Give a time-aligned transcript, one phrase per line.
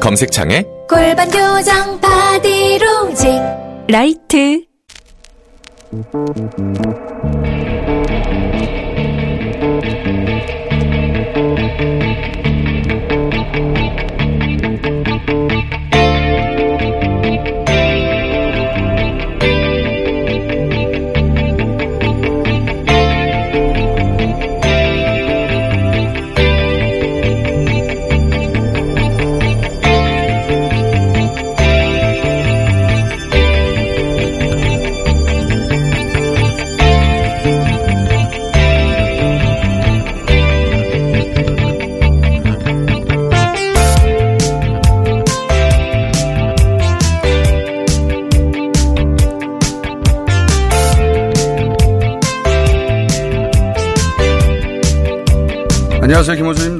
[0.00, 3.28] 검색창에 골반 교정 바디로직
[3.88, 4.64] 라이트.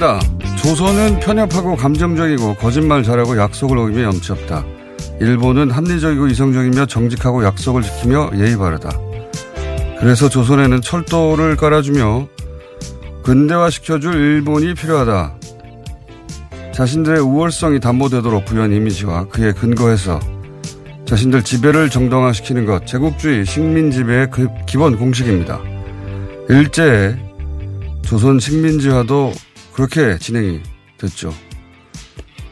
[0.01, 0.21] 김호준입니다.
[0.57, 4.65] 조선은 편협하고 감정적이고 거짓말 잘하고 약속을 어기며 염치 없다.
[5.21, 8.91] 일본은 합리적이고 이성적이며 정직하고 약속을 지키며 예의 바르다.
[10.01, 12.27] 그래서 조선에는 철도를 깔아주며
[13.23, 15.35] 근대화시켜줄 일본이 필요하다.
[16.73, 20.19] 자신들의 우월성이 담보되도록 부여한 이미지와 그에 근거해서
[21.05, 25.61] 자신들 지배를 정당화시키는 것, 제국주의 식민 지배의 그 기본 공식입니다.
[26.49, 27.17] 일제에
[28.03, 29.33] 조선 식민지화도
[29.73, 30.61] 그렇게 진행이
[30.99, 31.33] 됐죠.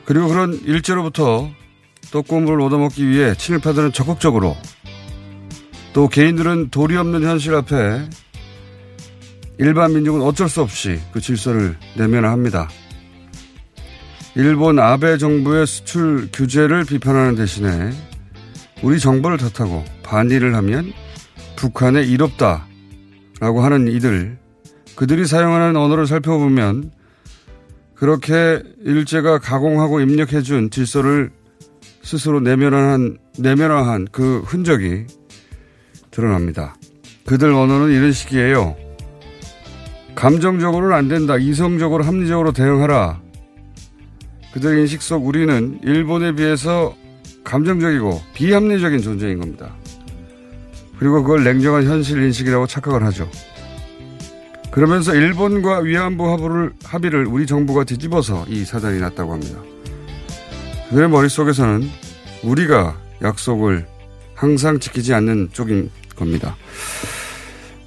[0.05, 1.51] 그리고 그런 일제로부터
[2.11, 4.57] 떡고물을 얻어먹기 위해 친일파들은 적극적으로
[5.93, 8.09] 또 개인들은 도리 없는 현실 앞에
[9.59, 12.69] 일반 민족은 어쩔 수 없이 그 질서를 내면합니다.
[14.37, 17.91] 일본 아베 정부의 수출 규제를 비판하는 대신에
[18.83, 20.93] 우리 정부를 탓하고 반일을 하면
[21.57, 24.39] 북한에 이롭다라고 하는 이들
[24.95, 26.93] 그들이 사용하는 언어를 살펴보면
[27.99, 31.31] 그렇게 일제가 가공하고 입력해준 질서를
[32.03, 35.07] 스스로 내면화한, 내면화한 그 흔적이
[36.11, 36.77] 드러납니다.
[37.27, 38.77] 그들 언어는 이런 식이에요.
[40.15, 41.37] 감정적으로는 안 된다.
[41.37, 43.21] 이성적으로 합리적으로 대응하라.
[44.53, 46.97] 그들의 인식 속 우리는 일본에 비해서
[47.45, 49.75] 감정적이고 비합리적인 존재인 겁니다.
[50.99, 53.29] 그리고 그걸 냉정한 현실 인식이라고 착각을 하죠.
[54.79, 59.61] 그러면서 일본과 위안부 합의를, 합의를 우리 정부가 뒤집어서 이 사단이 났다고 합니다.
[60.89, 61.91] 그들의 머릿속에서는
[62.45, 63.89] 우리가 약속을
[64.37, 66.57] 항상 지키지 않는 쪽인 겁니다.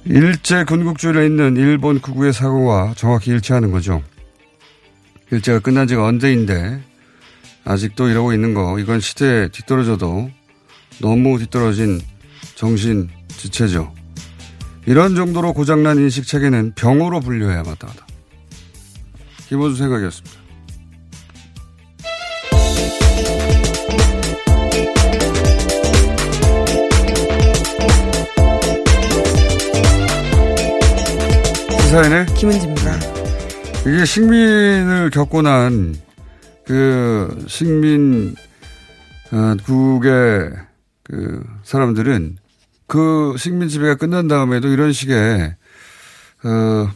[0.04, 4.02] 일제 군국주의에 있는 일본 구구의 사고와 정확히 일치하는 거죠.
[5.30, 6.78] 일제가 끝난 지가 언제인데
[7.64, 10.30] 아직도 이러고 있는 거 이건 시대에 뒤떨어져도
[11.00, 12.02] 너무 뒤떨어진
[12.54, 14.01] 정신 지체죠.
[14.86, 18.06] 이런 정도로 고장난 인식 체계는 병으로 분류해야 마땅하다.
[19.48, 20.42] 김호준 생각이었습니다.
[31.80, 32.96] 시사인의 김은지입니다.
[33.86, 36.12] 이게 식민을 겪고 난
[36.64, 38.34] 그 식민
[39.32, 40.52] 어, 국의
[41.02, 42.36] 그 사람들은
[42.92, 45.56] 그 식민 지배가 끝난 다음에도 이런 식의
[46.44, 46.90] 어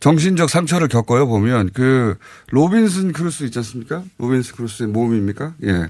[0.00, 2.16] 정신적 상처를 겪어요 보면 그
[2.48, 4.02] 로빈슨 크루소 있지 않습니까?
[4.16, 5.56] 로빈슨 크루소의 모험입니까?
[5.64, 5.88] 예.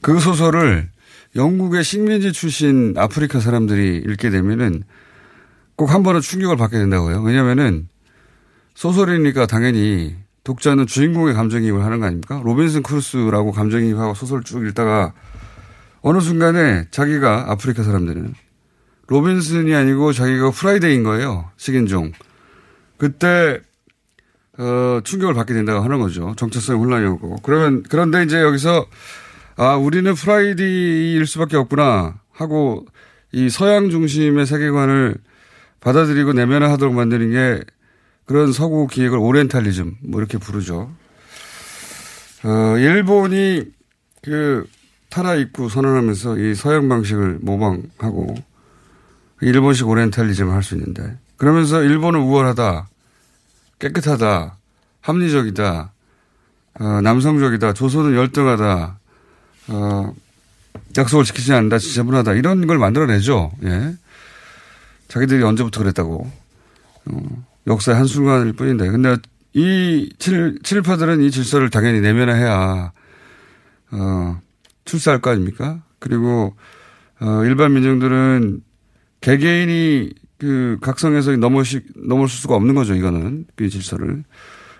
[0.00, 0.88] 그 소설을
[1.36, 4.82] 영국의 식민지 출신 아프리카 사람들이 읽게 되면은
[5.76, 7.20] 꼭 한 번은 충격을 받게 된다고요.
[7.20, 7.90] 왜냐면은
[8.76, 12.40] 소설이니까 당연히 독자는 주인공의 감정이입을 하는 거 아닙니까?
[12.42, 15.12] 로빈슨 크루소라고 감정이입하고 소설 쭉 읽다가
[16.00, 18.34] 어느 순간에 자기가 아프리카 사람들은
[19.08, 21.50] 로빈슨이 아니고 자기가 프라이데이인 거예요.
[21.56, 22.12] 식인종.
[22.98, 23.60] 그때
[24.58, 26.34] 어, 충격을 받게 된다고 하는 거죠.
[26.36, 27.38] 정체성의 혼란이 오고.
[27.42, 28.86] 그러면 그런데 이제 여기서
[29.56, 32.86] 아, 우리는 프라이데이일 수밖에 없구나 하고
[33.32, 35.16] 이 서양 중심의 세계관을
[35.80, 37.64] 받아들이고 내면화 하도록 만드는 게
[38.24, 40.90] 그런 서구 기획을 오리엔탈리즘 뭐 이렇게 부르죠.
[42.44, 43.64] 어, 일본이
[44.22, 44.66] 그
[45.10, 48.34] 탈아입구 선언하면서 이 서양 방식을 모방하고
[49.40, 52.88] 일본식 오리엔탈리즘을 할 수 있는데 그러면서 일본은 우월하다,
[53.78, 54.56] 깨끗하다,
[55.00, 55.92] 합리적이다,
[56.80, 58.98] 어, 남성적이다, 조선은 열등하다,
[59.68, 60.14] 어,
[60.96, 63.52] 약속을 지키지 않는다, 지저분하다 이런 걸 만들어내죠.
[63.64, 63.94] 예.
[65.06, 66.28] 자기들이 언제부터 그랬다고.
[67.06, 68.88] 어, 역사의 한 순간일 뿐인데.
[68.90, 69.16] 근데
[69.52, 72.92] 이 칠, 칠파들은 이 질서를 당연히 내면화해야,
[73.92, 74.40] 어,
[74.88, 75.82] 출세할 거 아닙니까?
[75.98, 76.56] 그리고,
[77.20, 78.62] 어, 일반 민중들은
[79.20, 83.46] 개개인이 그 각성해서 넘어시, 넘을 수가 없는 거죠, 이거는.
[83.54, 84.24] 그 질서를.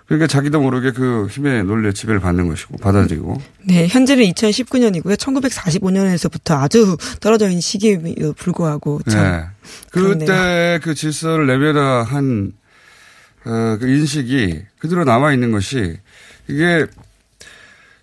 [0.06, 3.36] 그러니까 자기도 모르게 그 힘의 논리에 지배를 받는 것이고 받아들이고.
[3.64, 5.16] 네, 현재는 2019년이고요.
[5.16, 8.00] 1945년에서부터 아주 떨어져 있는 시기에
[8.36, 9.22] 불구하고 참.
[9.22, 9.44] 네.
[9.90, 10.78] 그때 그렇네요.
[10.82, 12.52] 그 질서를 내면화한
[13.44, 15.98] 어, 그 인식이 그대로 남아 있는 것이
[16.48, 16.86] 이게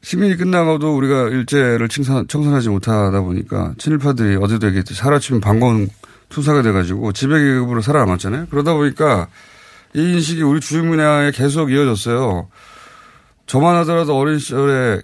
[0.06, 5.88] 시민이 끝나고도 우리가 일제를 청산, 청산하지 못하다 보니까 친일파들이 어제도 얘기했듯이 하루아침에 반공
[6.30, 8.46] 투사가 돼가지고 지배계급으로 살아남았잖아요.
[8.52, 9.30] 그러다 보니까
[9.96, 12.50] 이 인식이 우리 주식 문화에 계속 이어졌어요.
[13.48, 15.02] 저만 하더라도 어린 시절에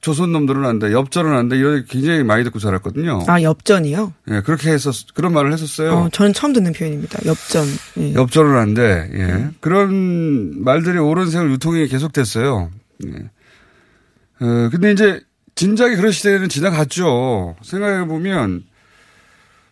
[0.00, 3.24] 조선 놈들은 안 돼, 엽전은 안 돼, 이런 굉장히 많이 듣고 자랐거든요.
[3.26, 4.12] 아, 엽전이요?
[4.28, 5.92] 예, 네, 그렇게 했었, 그런 말을 했었어요.
[5.92, 7.18] 어, 저는 처음 듣는 표현입니다.
[7.26, 7.66] 엽전.
[7.98, 8.14] 예.
[8.14, 9.26] 엽전은 안 돼, 예.
[9.26, 9.50] 네.
[9.60, 12.70] 그런 말들이 오랜 세월 유통이 계속됐어요.
[13.08, 13.30] 예.
[14.40, 15.20] 어, 근데 이제
[15.54, 17.56] 진작에 그런 시대는 지나갔죠.
[17.62, 18.64] 생각해보면,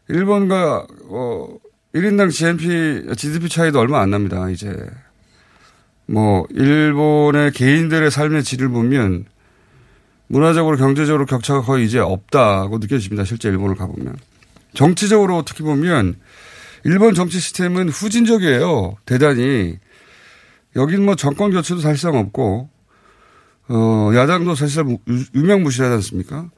[0.09, 1.49] 일본과, 어,
[1.95, 4.75] 1인당 GNP, GDP 차이도 얼마 안 납니다, 이제.
[6.07, 9.27] 뭐, 일본의 개인들의 삶의 질을 보면
[10.27, 13.25] 문화적으로 경제적으로 격차가 거의 이제 없다고 느껴집니다.
[13.25, 14.17] 실제 일본을 가보면.
[14.75, 16.17] 정치적으로 어떻게 보면
[16.85, 18.97] 일본 정치 시스템은 후진적이에요.
[19.07, 19.79] 대단히.
[20.77, 22.69] 여긴 뭐 정권 교체도 사실상 없고,
[23.69, 24.99] 어, 야당도 사실상
[25.35, 26.51] 유명무실하지 않습니까?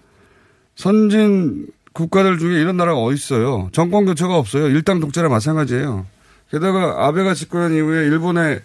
[0.75, 3.71] 선진 국가들 중에 이런 나라가 어디 있어요?
[3.73, 4.69] 정권 교체가 없어요.
[4.69, 6.07] 일당 독재랑 마찬가지예요.
[6.51, 8.61] 게다가 아베가 집권한 이후에 일본의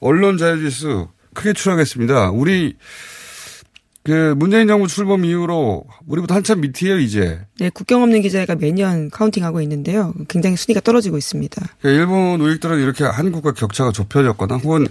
[0.00, 2.30] 언론 자유지 수 크게 추락했습니다.
[2.30, 2.76] 우리
[4.04, 7.40] 그 문재인 정부 출범 이후로 우리보다 한참 밑이에요 이제.
[7.58, 10.14] 네, 국경 없는 기자가 매년 카운팅하고 있는데요.
[10.28, 11.62] 굉장히 순위가 떨어지고 있습니다.
[11.80, 14.86] 그러니까 일본 우익들은 이렇게 한국과 격차가 좁혀졌거나 혹은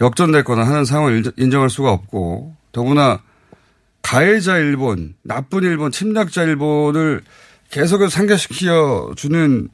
[0.00, 3.22] 역전됐거나 하는 상황을 인정할 수가 없고 더구나
[4.02, 7.22] 가해자 일본, 나쁜 일본, 침략자 일본을
[7.70, 9.68] 계속해서 상계시켜 주는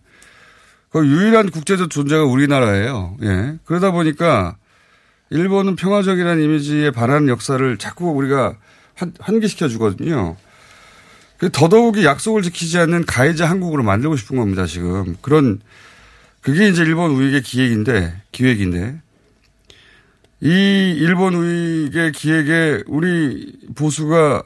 [0.91, 3.17] 그 유일한 국제적 존재가 우리나라예요.
[3.23, 3.59] 예.
[3.65, 4.57] 그러다 보니까
[5.31, 8.57] 일본은 평화적이라는 이미지에 반하는 역사를 자꾸 우리가
[8.95, 10.37] 환, 기시켜 주거든요.
[11.37, 15.17] 그 더더욱이 약속을 지키지 않는 가해자 한국으로 만들고 싶은 겁니다, 지금.
[15.21, 15.61] 그런,
[16.41, 19.01] 그게 이제 일본 우익의 기획인데, 기획인데,
[20.41, 24.43] 이 일본 우익의 기획에 우리 보수가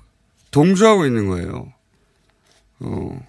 [0.51, 1.73] 동조하고 있는 거예요.
[2.81, 3.27] 어.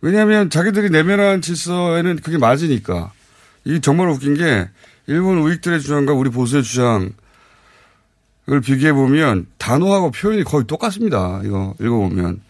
[0.00, 3.12] 왜냐하면 자기들이 내면한 질서에는 그게 맞으니까.
[3.64, 4.68] 이게 정말 웃긴 게
[5.06, 7.10] 일본 우익들의 주장과 우리 보수의 주장을
[8.64, 11.40] 비교해 보면 단어하고 표현이 거의 똑같습니다.
[11.44, 12.40] 이거 읽어보면.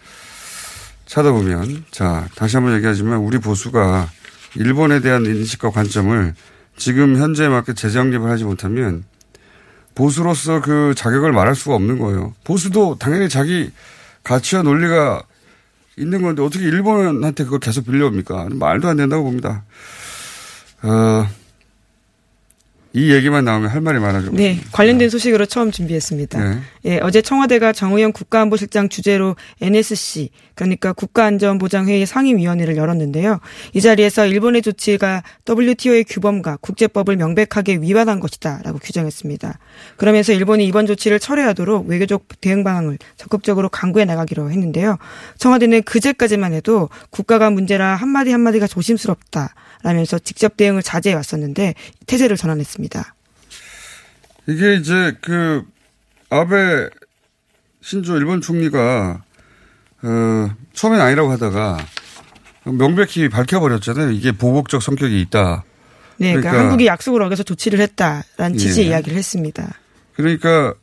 [1.06, 1.84] 찾아보면.
[1.90, 4.10] 자, 다시 한번 얘기하지만 우리 보수가
[4.56, 6.34] 일본에 대한 인식과 관점을
[6.76, 9.04] 지금 현재에 맞게 재정 개발하지 못하면
[9.98, 12.32] 보수로서 그 자격을 말할 수가 없는 거예요.
[12.44, 13.72] 보수도 당연히 자기
[14.22, 15.24] 가치와 논리가
[15.96, 18.46] 있는 건데 어떻게 일본한테 그걸 계속 빌려옵니까?
[18.52, 19.64] 말도 안 된다고 봅니다.
[20.82, 21.26] 어,
[22.94, 24.30] 이 얘기만 나오면 할 말이 많아져.
[24.32, 26.42] 네, 관련된 소식으로 처음 준비했습니다.
[26.42, 26.58] 네.
[26.86, 33.40] 예, 어제 청와대가 정의용 국가안보실장 주재로 NSC 그러니까 국가안전보장회의 상임위원회를 열었는데요.
[33.74, 39.58] 이 자리에서 일본의 조치가 WTO의 규범과 국제법을 명백하게 위반한 것이다라고 규정했습니다.
[39.96, 44.96] 그러면서 일본이 이번 조치를 철회하도록 외교적 대응 방안을 적극적으로 강구해 나가기로 했는데요.
[45.36, 49.54] 청와대는 그제까지만 해도 국가가 문제라 한마디 한마디가 조심스럽다.
[49.82, 51.74] 라면서 직접 대응을 자제해 왔었는데
[52.06, 53.14] 태세를 전환했습니다.
[54.48, 55.62] 이게 이제 그
[56.30, 56.88] 아베
[57.82, 59.22] 신조 일본 총리가
[60.02, 61.78] 어, 처음엔 아니라고 하다가
[62.64, 64.10] 명백히 밝혀버렸잖아요.
[64.10, 65.64] 이게 보복적 성격이 있다.
[66.18, 68.90] 네, 그러니까, 그러니까 한국이 약속을 어겨서 조치를 했다라는 취지의 예.
[68.90, 69.78] 이야기를 했습니다.
[70.14, 70.74] 그러니까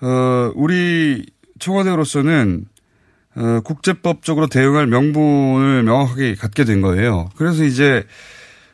[0.00, 1.24] 어, 우리
[1.58, 2.66] 청와대로서는
[3.36, 7.28] 어, 국제법적으로 대응할 명분을 명확하게 갖게 된 거예요.
[7.36, 8.04] 그래서 이제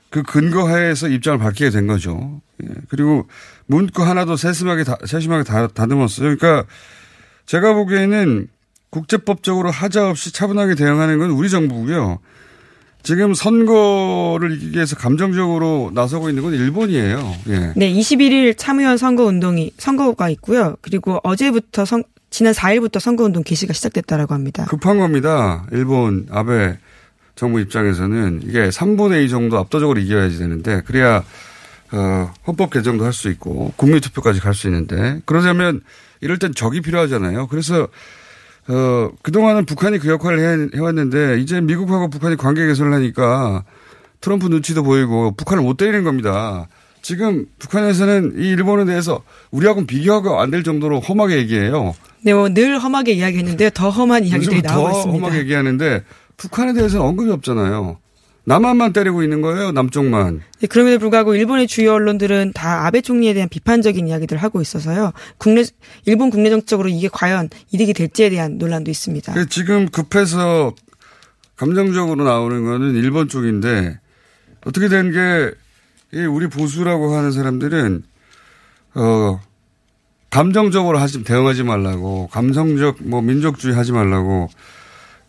[0.09, 2.41] 그 근거 하에서 입장을 밝히게 된 거죠.
[2.63, 2.69] 예.
[2.89, 3.27] 그리고
[3.67, 6.37] 문구 하나도 세심하게 다, 세심하게 다, 다듬었어요.
[6.37, 6.69] 그러니까
[7.47, 8.47] 제가 보기에는
[8.91, 12.19] 국제법적으로 하자 없이 차분하게 대응하는 건 우리 정부고요.
[13.03, 17.35] 지금 선거를 이기기 위해서 감정적으로 나서고 있는 건 일본이에요.
[17.49, 17.73] 예.
[17.75, 20.77] 네, 21일 참의원 선거 운동이 선거가 있고요.
[20.83, 24.65] 그리고 어제부터 선, 지난 4일부터 선거 운동 개시가 시작됐다라고 합니다.
[24.65, 25.67] 급한 겁니다.
[25.71, 26.79] 일본 아베
[27.37, 31.23] 정부 입장에서는 이게 3분의 2 정도 압도적으로 이겨야지 되는데 그래야
[31.93, 35.83] 어, 헌법 개정도 할 수 있고 국민 투표까지 갈 수 있는데 그러자면
[36.23, 37.49] 이럴 땐 적이 필요하잖아요.
[37.49, 37.87] 그래서
[38.69, 43.65] 어, 그동안은 북한이 그 역할을 해, 왔는데 이제 미국하고 북한이 관계 개선을 하니까
[44.23, 46.67] 트럼프 눈치도 보이고 북한을 못 때리는 겁니다.
[47.03, 51.95] 지금 북한에서는 이 일본에 대해서 우리하고는 비교하고 안 될 정도로 험하게 얘기해요.
[52.23, 53.71] 네, 뭐 늘 험하게 이야기했는데요.
[53.71, 55.19] 더 험한 이야기들이 나오고 더 있습니다.
[55.27, 56.05] 험하게 얘기하는데
[56.37, 57.99] 북한에 대해서는 언급이 없잖아요.
[58.45, 60.41] 남한만 때리고 있는 거예요, 남쪽만.
[60.61, 65.13] 네, 그럼에도 불구하고 일본의 주요 언론들은 다 아베 총리에 대한 비판적인 이야기들을 하고 있어서요.
[65.39, 65.65] 국내
[66.07, 69.33] 일본 국내 정적으로 이게 과연 이득이 될지에 대한 논란도 있습니다.
[69.47, 70.75] 지금 급해서
[71.57, 73.99] 감정적으로 나오는 거는 일본 쪽인데
[74.65, 75.53] 어떻게 된 게
[76.15, 78.05] 우리 보수라고 하는 사람들은
[78.95, 79.41] 어
[80.31, 84.49] 감정적으로 하지 대응하지 말라고 감성적 뭐 민족주의 하지 말라고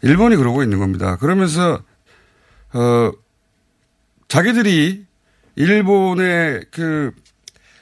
[0.02, 1.16] 일본이 그러고 있는 겁니다.
[1.18, 1.80] 그러면서
[2.74, 3.12] 어,
[4.28, 5.06] 자기들이
[5.56, 7.12] 일본의 그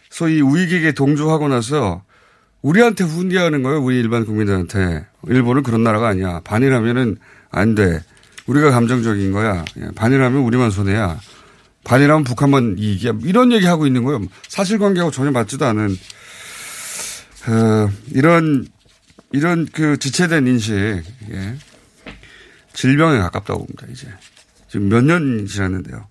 [0.10, 2.04] 소위 우익에게 동조하고 나서
[2.62, 3.82] 우리한테 훈계하는 거예요.
[3.82, 5.06] 우리 일반 국민들한테.
[5.28, 6.42] 일본은 그런 나라가 아니야.
[6.44, 7.18] 반이라면은
[7.50, 8.04] 안 돼.
[8.46, 9.66] 우리가 감정적인 거야.
[9.78, 11.18] 예, 반이라면 우리만 손해야.
[11.84, 13.14] 반이라면 북한만 이익이야.
[13.24, 14.22] 이런 얘기 하고 있는 거예요.
[14.48, 15.98] 사실관계하고 전혀 맞지도 않은,
[17.48, 18.68] 어, 이런,
[19.32, 21.56] 이런 그 지체된 인식, 예.
[22.74, 24.08] 질병에 가깝다고 봅니다, 이제.
[24.70, 26.08] 지금 몇 년이 지났는데요.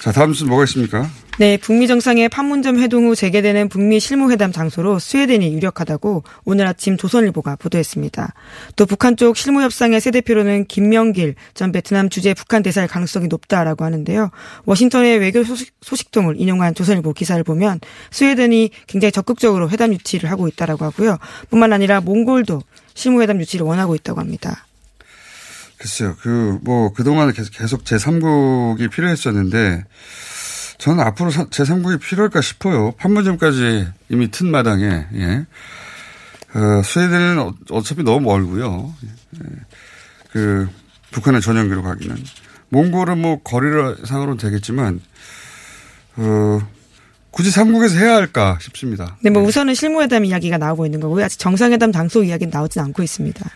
[0.00, 1.08] 자, 다음 순 뭐가 있습니까?
[1.38, 7.56] 네, 북미 정상의 판문점 회동 후 재개되는 북미 실무회담 장소로 스웨덴이 유력하다고 오늘 아침 조선일보가
[7.56, 8.32] 보도했습니다.
[8.76, 14.30] 또 북한 쪽 실무협상의 새 대표로는 김명길 전 베트남 주재 북한 대사일 가능성이 높다라고 하는데요.
[14.64, 17.80] 워싱턴의 외교 소식, 소식통을 인용한 조선일보 기사를 보면
[18.12, 21.18] 스웨덴이 굉장히 적극적으로 회담 유치를 하고 있다라고 하고요.
[21.50, 22.62] 뿐만 아니라 몽골도
[22.94, 24.65] 실무회담 유치를 원하고 있다고 합니다.
[25.78, 26.16] 글쎄요.
[26.20, 29.84] 그, 뭐, 그동안 계속, 계속 제3국이 필요했었는데,
[30.78, 32.92] 저는 앞으로 제3국이 필요할까 싶어요.
[32.92, 35.46] 판문점까지 이미 튼 마당에, 예.
[36.54, 38.94] 어, 스웨덴은 어, 어차피 너무 멀고요.
[39.34, 39.48] 예.
[40.32, 40.68] 그,
[41.10, 42.16] 북한의 전용기로 가기는.
[42.70, 45.00] 몽골은 뭐, 거리상으로는 되겠지만,
[46.16, 46.60] 어,
[47.30, 49.18] 굳이 삼국에서 해야 할까 싶습니다.
[49.20, 49.48] 네, 뭐 네.
[49.48, 51.26] 우선은 실무회담 이야기가 나오고 있는 거고요.
[51.26, 53.50] 아직 정상회담 당소 이야기는 나오진 않고 있습니다.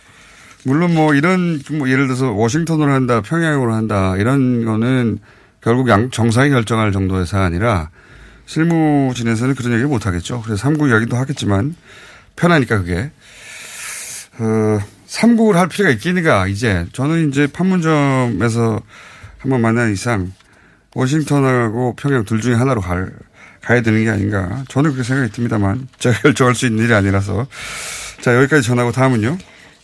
[0.64, 5.18] 물론 뭐 이런 뭐 예를 들어서 워싱턴으로 한다, 평양으로 한다 이런 거는
[5.60, 7.90] 결국 양 정상이 결정할 정도의 사안이라
[8.46, 10.42] 실무진에서는 그런 얘기 못 하겠죠.
[10.42, 11.74] 그래서 삼국 이야기도 하겠지만
[12.36, 13.10] 편하니까 그게
[14.38, 18.80] 어, 삼국을 할 필요가 있겠는가 이제 저는 이제 판문점에서
[19.38, 20.32] 한번 만난 이상
[20.94, 23.12] 워싱턴하고 평양 둘 중에 하나로 갈
[23.62, 27.46] 가야 되는 게 아닌가 저는 그렇게 생각이 듭니다만 제가 결정할 수 있는 일이 아니라서
[28.20, 29.38] 자 여기까지 전하고 다음은요.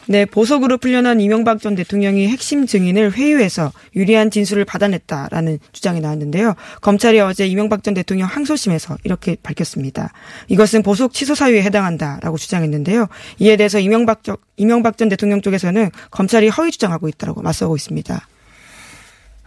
[0.08, 6.54] 네, 보석으로 풀려난 이명박 전 대통령이 핵심 증인을 회유해서 유리한 진술을 받아냈다라는 주장이 나왔는데요.
[6.80, 10.12] 검찰이 어제 이명박 전 대통령 항소심에서 이렇게 밝혔습니다.
[10.46, 13.08] 이것은 보석 취소 사유에 해당한다라고 주장했는데요.
[13.40, 18.28] 이에 대해서 이명박, 적, 이명박 전 대통령 쪽에서는 검찰이 허위 주장하고 있다고 맞서고 있습니다.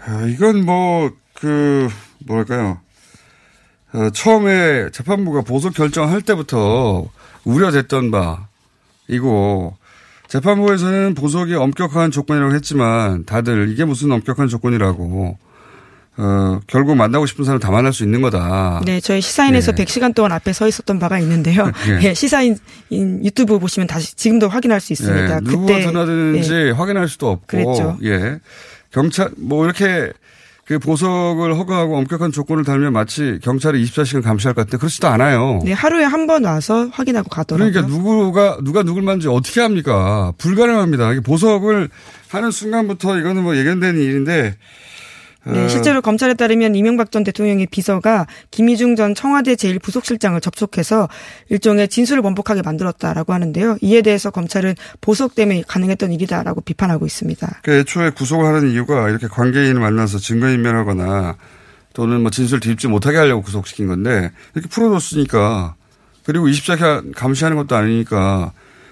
[0.06, 1.88] 아, 이건 뭐, 그,
[2.26, 2.80] 뭐랄까요.
[3.94, 7.10] 어, 처음에 재판부가 보석 결정할 때부터
[7.46, 8.48] 우려됐던 바,
[9.08, 9.76] 이고
[10.30, 15.38] 재판부에서는 보석이 엄격한 조건이라고 했지만 다들 이게 무슨 엄격한 조건이라고
[16.18, 18.82] 어, 결국 만나고 싶은 사람 다 만날 수 있는 거다.
[18.86, 19.84] 네, 저희 시사인에서 예.
[19.84, 21.72] 100시간 동안 앞에 서 있었던 바가 있는데요.
[21.88, 22.10] 예.
[22.10, 22.58] 예 시사인
[22.92, 25.36] 유튜브 보시면 다시 지금도 확인할 수 있습니다.
[25.36, 26.72] 예, 누구가 전화드는지 예.
[26.72, 27.48] 확인할 수도 없고.
[27.48, 27.98] 그랬죠.
[28.04, 28.40] 예.
[28.92, 30.12] 경찰 뭐 이렇게
[30.70, 35.62] 그 보석을 허가하고 엄격한 조건을 달면 마치 경찰이 24시간 감시할 것 같은데 그렇지도 않아요.
[35.66, 37.72] 네, 하루에 한 번 와서 확인하고 가더라고요.
[37.72, 40.32] 그러니까 누구가 누가 누굴 만지 어떻게 합니까?
[40.38, 41.10] 불가능합니다.
[41.26, 41.90] 보석을
[42.28, 44.58] 하는 순간부터 이거는 뭐 예견되는 일인데
[45.52, 45.68] 네, 어.
[45.68, 51.10] 실제로 검찰에 따르면 이명박 전 대통령의 비서가 김희중 전 청와대 제1부속실장을 접촉해서
[51.50, 53.78] 일종의 진술을 번복하게 만들었다라고 하는데요.
[53.82, 57.62] 이에 대해서 검찰은 보석 때문에 가능했던 일이다라고 비판하고 있습니다.
[57.64, 61.38] 그 애초에 구속을 하는 이유가 이렇게 관계인을 만나서 증거인멸하거나
[61.94, 65.76] 또는 뭐 진술 뒤집지 못하게 하려고 구속시킨 건데 이렇게 풀어줬으니까
[66.24, 68.52] 그리고 24시간 감시하는 것도 아니니까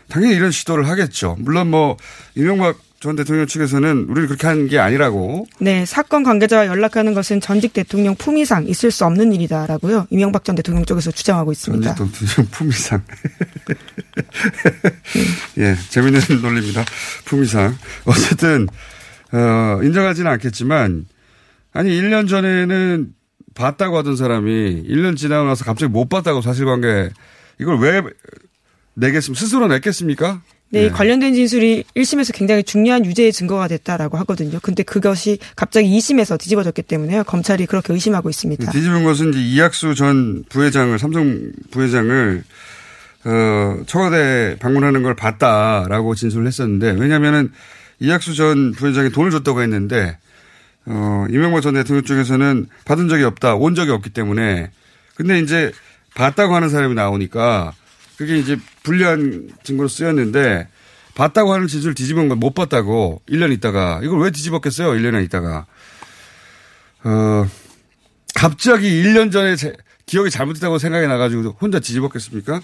[0.09, 1.35] 당연히 이런 시도를 하겠죠.
[1.39, 1.97] 물론 뭐
[2.35, 5.45] 이명박 전 대통령 측에서는 우리는 그렇게 한 게 아니라고.
[5.59, 10.07] 네, 사건 관계자와 연락하는 것은 전직 대통령 품위상 있을 수 없는 일이다라고요.
[10.09, 11.93] 이명박 전 대통령 쪽에서 주장하고 있습니다.
[11.95, 13.01] 전직 대통령 품위상.
[15.59, 16.83] 예, 재밌는 논리입니다.
[17.25, 17.77] 품위상.
[18.05, 18.67] 어쨌든
[19.31, 21.05] 어, 인정하지는 않겠지만
[21.73, 23.13] 아니 1년 전에는
[23.53, 27.09] 봤다고 하던 사람이 1년 지나고 나서 갑자기 못 봤다고 사실관계
[27.59, 28.01] 이걸 왜
[28.95, 29.39] 내겠습니까?
[29.39, 30.41] 스스로 냈겠습니까?
[30.69, 34.59] 네, 네, 관련된 진술이 1심에서 굉장히 중요한 유죄의 증거가 됐다라고 하거든요.
[34.61, 37.23] 근데 그것이 갑자기 2심에서 뒤집어졌기 때문에요.
[37.23, 38.71] 검찰이 그렇게 의심하고 있습니다.
[38.71, 42.43] 뒤집은 것은 이제 이학수 전 부회장을 삼성 부회장을
[43.25, 47.51] 어, 청와대 방문하는 걸 봤다라고 진술을 했었는데 왜냐면은
[47.99, 50.17] 이학수 전 부회장이 돈을 줬다고 했는데
[50.85, 54.71] 어, 이명박 전 대통령 쪽에서는 받은 적이 없다, 온 적이 없기 때문에
[55.15, 55.71] 근데 이제
[56.13, 57.73] 봤다고 하는 사람이 나오니까
[58.17, 60.67] 그게 이제 불리한 증거로 쓰였는데
[61.15, 64.89] 봤다고 하는 진술을 뒤집은 건 못 봤다고 1년 있다가 이걸 왜 뒤집었겠어요?
[64.91, 65.65] 1년에 있다가
[67.03, 67.47] 어
[68.35, 69.73] 갑자기 1년 전에 제,
[70.05, 72.61] 기억이 잘못됐다고 생각이 나가지고 혼자 뒤집었겠습니까?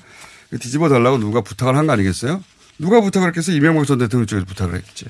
[0.60, 2.44] 뒤집어 달라고 누가 부탁을 한 거 아니겠어요?
[2.80, 3.56] 누가 부탁을 했겠어요?
[3.56, 5.06] 이명박 전 대통령 쪽에서 부탁을 했겠지.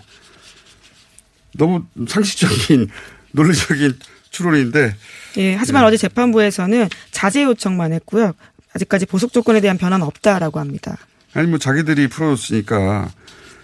[1.56, 2.90] 너무 상식적인
[3.32, 4.00] 논리적인
[4.32, 4.96] 추론인데.
[5.38, 5.88] 예, 하지만 네.
[5.88, 8.34] 어제 재판부에서는 자제 요청만 했고요.
[8.74, 10.98] 아직까지 보석 조건에 대한 변화는 없다라고 합니다.
[11.34, 13.10] 아니 뭐 자기들이 풀어줬으니까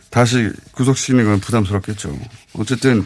[0.09, 2.17] 다시 구속시키는 건 부담스럽겠죠.
[2.53, 3.05] 어쨌든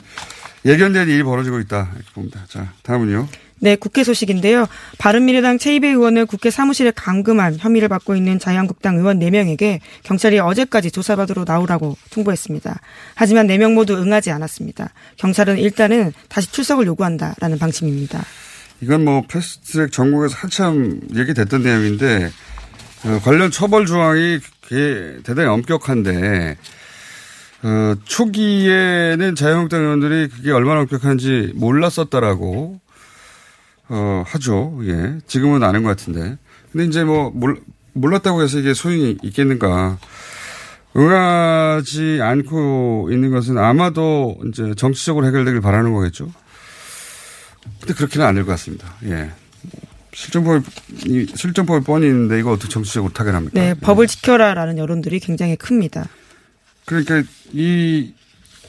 [0.66, 2.46] 예견된 일이 벌어지고 있다 이렇게 봅니다.
[2.48, 3.28] 자 다음은요.
[3.60, 4.66] 네, 국회 소식인데요.
[4.98, 11.46] 바른미래당 최이배 의원을 국회 사무실에 감금한 혐의를 받고 있는 자유한국당 의원 4명에게 경찰이 어제까지 조사받으러
[11.48, 12.82] 나오라고 통보했습니다.
[13.16, 14.90] 하지만 4명 모두 응하지 않았습니다.
[15.16, 18.26] 경찰은 일단은 다시 출석을 요구한다라는 방침입니다.
[18.84, 22.30] 이건 뭐 패스트트랙 전국에서 한참 얘기됐던 내용인데
[23.06, 24.40] 어, 관련 처벌 조항이
[25.24, 26.58] 대단히 엄격한데
[27.64, 32.82] 어, 초기에는 자유한국당 의원들이 그게 얼마나 엄격한지 몰랐었다라고
[33.88, 34.80] 어, 하죠.
[34.84, 35.18] 예.
[35.28, 36.38] 지금은 아는 것 같은데.
[36.72, 37.62] 근데 이제 뭐 몰,
[37.94, 39.98] 몰랐다고 해서 이게 소용이 있겠는가.
[40.96, 46.32] 응하지 않고 있는 것은 아마도 이제 정치적으로 해결되길 바라는 거겠죠.
[47.80, 48.94] 근데 그렇게는 안될것 같습니다.
[49.06, 49.32] 예.
[50.14, 50.64] 실정법이,
[51.36, 53.60] 실정법이 뻔히 있는데 이거 어떻게 정치적으로 타결합니까?
[53.60, 56.08] 네, 법을 지켜라라는 여론들이 굉장히 큽니다.
[56.86, 58.14] 그러니까 이,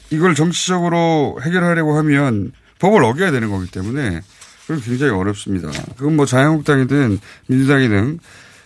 [0.09, 4.21] 이걸 정치적으로 해결하려고 하면 법을 어겨야 되는 거기 때문에
[4.65, 5.69] 그건 굉장히 어렵습니다.
[5.97, 8.19] 그건 뭐 자유한국당이든 민주당이든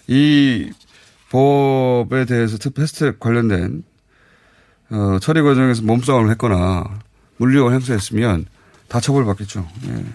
[0.07, 0.71] 이
[1.29, 3.83] 법에 대해서 패스트 관련된
[4.91, 6.99] 어, 처리 과정에서 몸싸움을 했거나
[7.37, 8.45] 물리력을 행사했으면
[8.89, 9.67] 다 처벌받겠죠.
[9.87, 10.05] 예.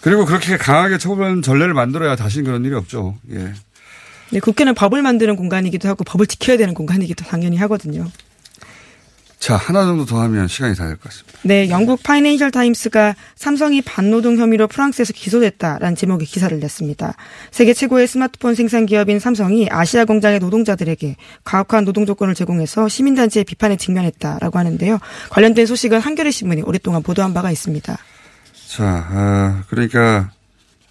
[0.00, 3.16] 그리고 그렇게 강하게 처벌하는 전례를 만들어야 다시는 그런 일이 없죠.
[3.32, 3.52] 예.
[4.30, 8.06] 네, 국회는 법을 만드는 공간이기도 하고 법을 지켜야 되는 공간이기도 당연히 하거든요.
[9.38, 11.38] 자, 하나 정도 더 하면 시간이 다 될 것 같습니다.
[11.44, 17.14] 네, 영국 파이낸셜 타임스가 삼성이 반노동 혐의로 프랑스에서 기소됐다라는 제목의 기사를 냈습니다.
[17.52, 23.76] 세계 최고의 스마트폰 생산 기업인 삼성이 아시아 공장의 노동자들에게 가혹한 노동 조건을 제공해서 시민단체의 비판에
[23.76, 24.98] 직면했다라고 하는데요.
[25.30, 27.96] 관련된 소식은 한겨레 신문이 오랫동안 보도한 바가 있습니다.
[28.68, 30.30] 자, 어, 그러니까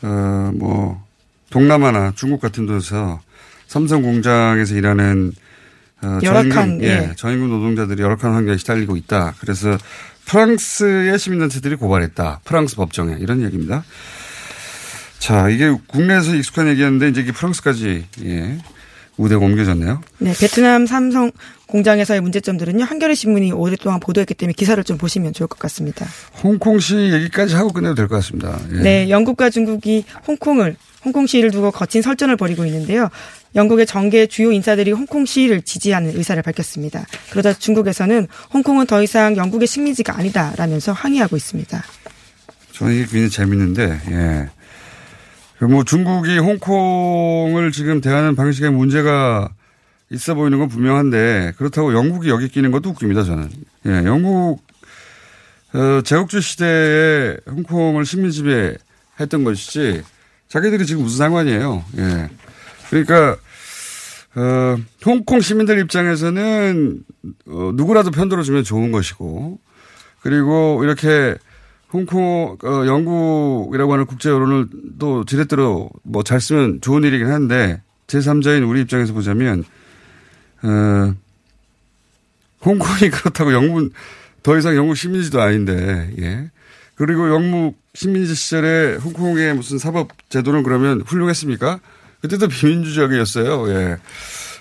[0.02, 1.04] 어, 뭐
[1.50, 3.20] 동남아나 중국 같은 데서
[3.68, 5.34] 삼성 공장에서 일하는
[6.02, 7.12] 어, 열악한 예, 예.
[7.16, 9.34] 저임금 노동자들이 열악한 환경에 시달리고 있다.
[9.40, 9.78] 그래서
[10.26, 12.42] 프랑스의 시민단체들이 고발했다.
[12.44, 13.84] 프랑스 법정에 이런 얘기입니다.
[15.20, 18.58] 자, 이게 국내에서 익숙한 얘기였는데 이제 이게 프랑스까지 예,
[19.16, 20.02] 무대가 옮겨졌네요.
[20.20, 21.32] 네, 베트남 삼성
[21.68, 22.84] 공장에서의 문제점들은요.
[22.86, 26.06] 한겨레 신문이 오랫동안 보도했기 때문에 기사를 좀 보시면 좋을 것 같습니다.
[26.44, 28.60] 홍콩시 얘기까지 하고 끝내도 될 것 같습니다.
[28.74, 28.82] 예.
[28.82, 33.10] 네, 영국과 중국이 홍콩을 홍콩 시위를 두고 거친 설전을 벌이고 있는데요.
[33.56, 37.06] 영국의 정계 주요 인사들이 홍콩 시위를 지지하는 의사를 밝혔습니다.
[37.32, 41.84] 그러다 중국에서는 홍콩은 더 이상 영국의 식민지가 아니다라면서 항의하고 있습니다.
[42.74, 44.50] 저는 이게 굉장히 재밌는데, 예.
[45.66, 49.50] 뭐 중국이 홍콩을 지금 대하는 방식에 문제가
[50.12, 53.50] 있어 보이는 건 분명한데 그렇다고 영국이 여기 끼는 것도 웃깁니다 저는.
[53.88, 54.62] 예, 영국
[55.74, 58.76] 어, 제국주 시대에 홍콩을 식민지배
[59.20, 60.04] 했던 것이지
[60.48, 61.84] 자기들이 지금 무슨 상관이에요.
[61.98, 62.30] 예.
[62.90, 63.38] 그러니까
[64.36, 67.04] 어, 홍콩 시민들 입장에서는
[67.48, 69.60] 어, 누구라도 편들어 주면 좋은 것이고
[70.22, 71.36] 그리고 이렇게
[71.92, 74.68] 홍콩 어, 영국이라고 하는 국제 여론을
[75.00, 79.64] 또 지렛대로 뭐 잘 쓰면 좋은 일이긴 한데 제3자인 우리 입장에서 보자면
[80.64, 81.14] 어,
[82.66, 83.92] 홍콩이 그렇다고 영국은
[84.44, 86.50] 더 이상 영국 시민지도 아닌데 예.
[86.96, 91.80] 그리고 영국 식민지 시절에 홍콩의 무슨 사법 제도는 그러면 훌륭했습니까?
[92.22, 93.70] 그때도 비민주적이었어요.
[93.70, 93.98] 예.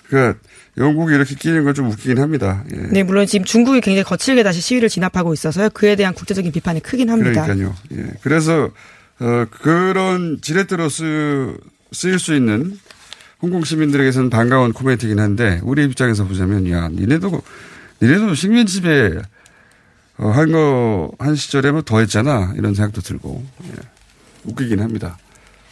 [0.09, 0.39] 그러니까
[0.79, 2.65] 영국이 이렇게 끼는 건 좀 웃기긴 합니다.
[2.75, 2.81] 예.
[2.91, 5.71] 네, 물론 지금 중국이 굉장히 거칠게 다시 시위를 진압하고 있어서요.
[5.71, 7.43] 그에 대한 국제적인 비판이 크긴 합니다.
[7.45, 7.75] 그러니까요.
[7.93, 8.07] 예.
[8.23, 8.71] 그래서
[9.19, 11.57] 어, 그런 지렛대로 쓰,
[11.93, 12.79] 쓰일 수 있는
[13.41, 17.43] 홍콩 시민들에게서는 반가운 코멘트이긴 한데 우리 입장에서 보자면 야 니네도
[18.03, 19.13] 니네도 식민 지배
[20.19, 23.73] 어, 한거 한 시절에 뭐 더 했잖아 이런 생각도 들고 예.
[24.45, 25.19] 웃기긴 합니다.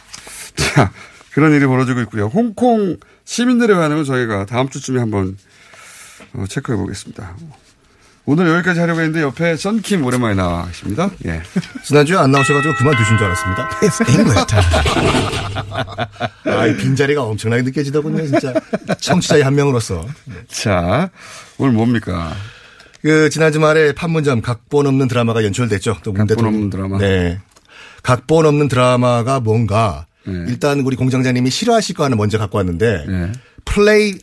[0.55, 0.91] 자
[1.35, 2.27] 그런 일이 벌어지고 있고요.
[2.27, 2.95] 홍콩
[3.25, 5.37] 시민들의 반응은 저희가 다음 주쯤에 한번
[6.33, 7.35] 어, 체크해 보겠습니다.
[8.25, 11.09] 오늘 여기까지 하려고 했는데 옆에 썬킴 오랜만에 나와 계십니다.
[11.25, 11.41] 예.
[11.83, 13.69] 지난주에 안 나오셔가지고 그만두신 줄 알았습니다.
[16.45, 18.53] 아, 이 빈자리가 엄청나게 느껴지더군요, 진짜.
[19.01, 20.07] 청취자의 한 명으로서.
[20.47, 21.09] 자,
[21.57, 22.33] 오늘 뭡니까?
[23.01, 25.97] 그, 지난 주 말에 판문점 각본 없는 드라마가 연출됐죠.
[26.01, 26.97] 또 각본 없는 드라마.
[26.97, 27.41] 네.
[28.03, 30.05] 각본 없는 드라마가 뭔가.
[30.27, 30.45] 네.
[30.47, 33.05] 일단 우리 공장장님이 싫어하실 거 하나 먼저 갖고 왔는데.
[33.07, 33.31] 네.
[33.65, 34.15] play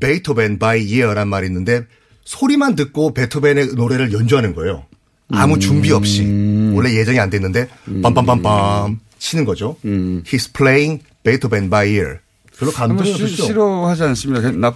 [0.00, 1.86] Beethoven by ear란 말이 있는데
[2.24, 4.86] 소리만 듣고 베토벤의 노래를 연주하는 거예요.
[5.32, 6.22] 아무 준비 없이.
[6.22, 6.72] 음.
[6.74, 9.76] 원래 예정이 안 됐는데 빰빰빰빰 치는 거죠.
[9.84, 10.22] 음.
[10.26, 12.18] He's playing Beethoven by ear.
[12.58, 13.26] 별로 감동이 없죠.
[13.26, 14.50] 싫어하지 않습니다.
[14.52, 14.74] 나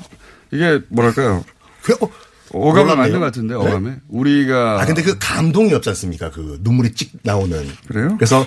[0.53, 1.45] 이게 뭐랄까요?
[1.83, 2.11] 그, 어,
[2.53, 3.61] 어감을 만든 것 같은데 네?
[3.61, 6.31] 어감에 우리가 아 근데 그 감동이 없지 않습니까?
[6.31, 8.17] 그 눈물이 찍 나오는 그래요?
[8.17, 8.45] 그래서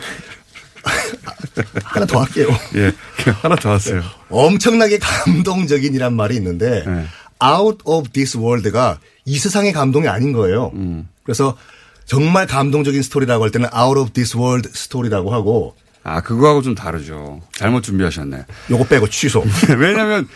[1.83, 2.47] 하나 더 할게요.
[2.75, 2.91] 예,
[3.41, 4.01] 하나 더 하세요.
[4.29, 7.05] 엄청나게 감동적인이란 말이 있는데 네.
[7.43, 10.71] out of this world가 이 세상의 감동이 아닌 거예요.
[10.75, 11.07] 음.
[11.23, 11.57] 그래서
[12.05, 17.41] 정말 감동적인 스토리라고 할 때는 out of this world 스토리라고 하고 아, 그거하고 좀 다르죠.
[17.53, 18.45] 잘못 준비하셨네.
[18.71, 19.43] 요거 빼고 취소.
[19.77, 20.27] 왜냐면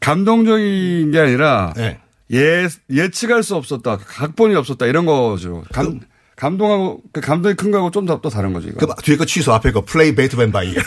[0.00, 1.98] 감동적인 게 아니라 네.
[2.32, 3.98] 예, 예측할 수 없었다.
[3.98, 4.86] 각본이 없었다.
[4.86, 5.64] 이런 거죠.
[5.72, 6.06] 감, 그,
[6.38, 8.68] 감동하고, 그 감동이 큰 거하고 좀 더 또 다른 거죠.
[8.68, 8.86] 이거.
[8.86, 10.74] 그 뒤에 거 취소, 앞에 거 play Beethoven by.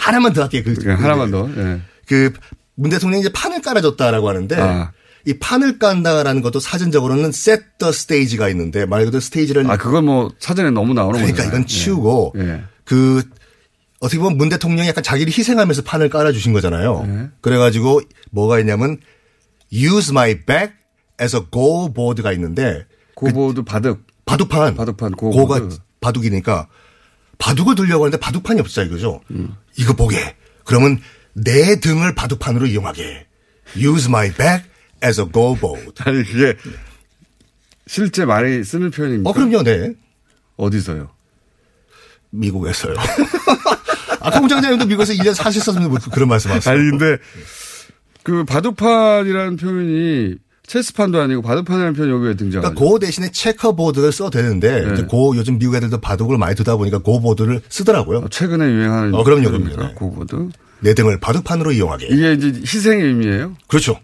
[0.00, 0.62] 하나만 더 할게요.
[0.64, 1.48] 그, 그 하나만 더.
[1.48, 1.80] 네.
[2.06, 4.92] 그 문 대통령이 이제 판을 깔아줬다라고 하는데 아.
[5.26, 10.30] 이 판을 깐다라는 것도 사전적으로는 set the stage가 있는데 말 그대로 stage를 아 그건 뭐
[10.38, 12.42] 사전에 너무 나오는 거니까 그러니까 이건 치우고 예.
[12.42, 12.62] 예.
[12.84, 13.22] 그
[13.98, 17.04] 어떻게 보면 문 대통령이 약간 자기를 희생하면서 판을 깔아주신 거잖아요.
[17.08, 17.28] 예.
[17.40, 18.98] 그래가지고 뭐가 있냐면
[19.72, 20.74] use my back
[21.20, 25.36] as a go board가 있는데 고 보드 그 바둑 바둑판 바둑판 고보드.
[25.36, 25.68] 고가
[26.00, 26.68] 바둑이니까
[27.38, 29.20] 바둑을 들려고 하는데 바둑판이 없자 이거죠.
[29.30, 29.54] 음.
[29.78, 30.36] 이거 보게.
[30.64, 31.00] 그러면
[31.34, 33.26] 내 등을 바둑판으로 이용하게.
[33.76, 34.64] Use my back
[35.04, 35.92] as a goalboard.
[36.04, 36.56] 아니 그게
[37.86, 39.30] 실제 말이 쓰는 표현입니까?
[39.30, 39.92] 어 그럼요, 네.
[40.56, 41.10] 어디서요?
[42.30, 42.94] 미국에서요.
[44.20, 46.74] 아까 공장장님도 미국에서 1년 사셨었는데 뭐 그런 말씀하세요.
[46.74, 47.18] 아니 근데
[48.22, 50.34] 그 바둑판이라는 표현이
[50.66, 52.74] 체스판도 아니고 바둑판이라는 표현이 여기에 등장하죠.
[52.74, 55.02] 그러니까 고 대신에 체커보드를 써도 되는데 네.
[55.04, 58.18] 고 요즘 미국 애들도 바둑을 많이 두다 보니까 고보드를 쓰더라고요.
[58.18, 59.76] 어, 최근에 유행하는 어 그럼요, 그럼요.
[59.76, 59.94] 네.
[59.94, 60.48] 고보드.
[60.80, 62.08] 내 등을 바둑판으로 이용하게.
[62.08, 63.56] 이게 이제 희생의 의미예요?
[63.68, 63.98] 그렇죠.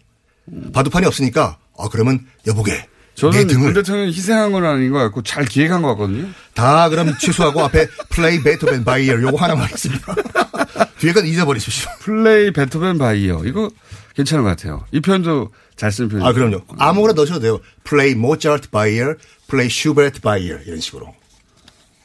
[0.72, 5.82] 바둑판이 없으니까 아 그러면 여보게 저는 문 대통령 희생한 건 아닌 것 같고 잘 기획한
[5.82, 6.28] 것 같거든요.
[6.54, 10.14] 다 그럼 취소하고 앞에 play Beethoven by ear 요거 하나만 하겠습니다.
[10.98, 11.90] 뒤에 건 잊어버리십시오.
[12.00, 13.70] play Beethoven by ear 이거
[14.14, 14.84] 괜찮은 것 같아요.
[14.92, 16.28] 이 표현도 잘 쓴 표현이에요.
[16.28, 16.60] 아 그럼요.
[16.78, 17.60] 아무거나 넣으셔도 돼요.
[17.84, 19.16] play Mozart by ear,
[19.48, 21.14] play Schubert by ear 이런 식으로.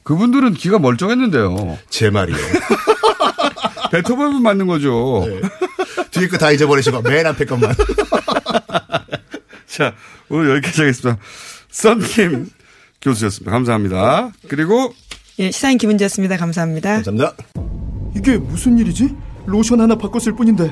[0.04, 1.78] 그분들은 귀가 멀쩡했는데요.
[1.90, 2.40] 제 말이에요.
[3.92, 5.26] 베토벤은 맞는 거죠.
[5.28, 5.42] 네.
[6.12, 7.74] 뒤에 거 다 잊어버리시고 맨 앞에 것만.
[9.68, 9.94] 자,
[10.30, 11.22] 오늘 여기까지 하겠습니다.
[11.70, 12.50] 썬킴
[13.02, 13.52] 교수였습니다.
[13.52, 14.32] 감사합니다.
[14.48, 14.94] 그리고
[15.40, 16.38] 예, 시사인 김은지였습니다.
[16.38, 17.02] 감사합니다.
[17.04, 17.34] 감사합니다.
[18.16, 19.14] 이게 무슨 일이지?
[19.46, 20.72] 로션 하나 바꿨을 뿐인데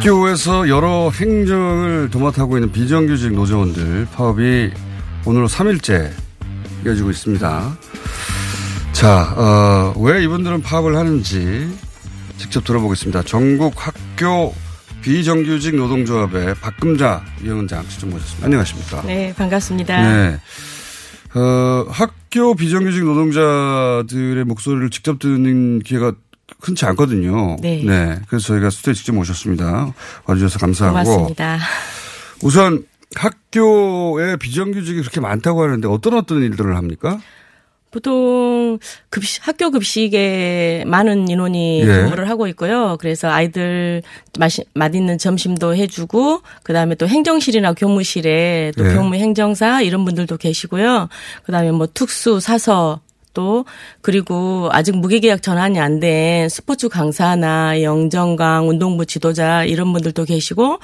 [0.00, 4.70] 학교에서 여러 행정을 도맡아하고 있는 비정규직 노조원들 파업이
[5.26, 6.10] 오늘로 3일째
[6.86, 7.78] 이어지고 있습니다.
[8.92, 11.68] 자, 어, 왜 이분들은 파업을 하는지
[12.38, 13.24] 직접 들어보겠습니다.
[13.24, 14.54] 전국 학교
[15.02, 18.46] 비정규직 노동조합의 박금자 위원장 직접 모셨습니다.
[18.46, 19.02] 안녕하십니까?
[19.02, 20.02] 네, 반갑습니다.
[20.02, 20.40] 네.
[21.34, 26.14] 어, 학교 비정규직 노동자들의 목소리를 직접 듣는 기회가
[26.60, 27.56] 흔치 않거든요.
[27.60, 27.82] 네.
[27.84, 28.18] 네.
[28.28, 29.92] 그래서 저희가 스튜디오에 직접 모셨습니다.
[30.24, 31.04] 와주셔서 감사하고.
[31.04, 31.58] 고맙습니다.
[32.42, 32.84] 우선
[33.14, 37.20] 학교에 비정규직이 그렇게 많다고 하는데 어떤 어떤 일들을 합니까?
[37.90, 41.86] 보통 급식, 학교 급식에 많은 인원이 예.
[41.86, 42.96] 근무를 하고 있고요.
[43.00, 44.02] 그래서 아이들
[44.38, 48.94] 맛이, 맛있는 점심도 해주고, 그 다음에 또 행정실이나 교무실에 또 예.
[48.94, 51.08] 교무 행정사 이런 분들도 계시고요.
[51.42, 53.00] 그 다음에 뭐 특수 사서
[53.34, 53.64] 또
[54.02, 60.78] 그리고 아직 무계계약 전환이 안 된 스포츠 강사나 영정강 운동부 지도자 이런 분들도 계시고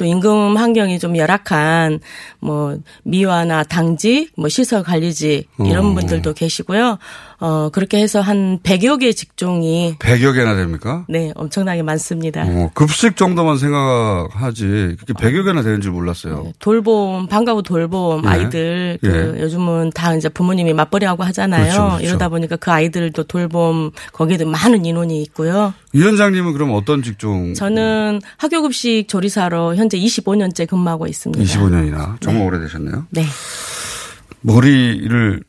[0.00, 2.00] 또 임금 환경이 좀 열악한
[2.40, 5.94] 뭐 미화나 당직 뭐 시설 관리직 이런 어.
[5.94, 6.96] 분들도 계시고요.
[7.42, 11.04] 어 그렇게 해서 한 100여 개 직종이 100여 개나 됩니까?
[11.08, 12.44] 네, 엄청나게 많습니다.
[12.46, 16.52] 어, 급식 정도만 생각하지 그렇게 100여 개나 되는 줄 몰랐어요.
[16.58, 18.28] 돌봄, 방과 후 돌봄 예.
[18.28, 19.42] 아이들 그 예.
[19.42, 21.64] 요즘은 다 이제 부모님이 맞벌이하고 하잖아요.
[21.64, 22.04] 그렇죠, 그렇죠.
[22.06, 25.74] 이러다 보니까 그 아이들도 돌봄 거기에도 많은 인원이 있고요.
[25.92, 27.52] 위원장님은 그럼 어떤 직종?
[27.54, 31.44] 저는 학교급식 조리사로 현재 25년째 근무하고 있습니다.
[31.44, 33.06] 25년이나 정말 오래되셨네요.
[33.10, 33.24] 네.
[34.42, 35.42] 머리를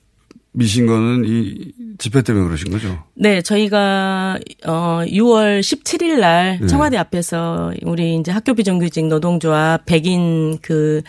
[0.54, 3.04] 미신 거는 이 집회 때문에 그러신 거죠?
[3.13, 6.67] 네, 저희가 어 6월 17일 날 네.
[6.67, 11.01] 청와대 앞에서 우리 이제 학교 비정규직 노동조합 백인 그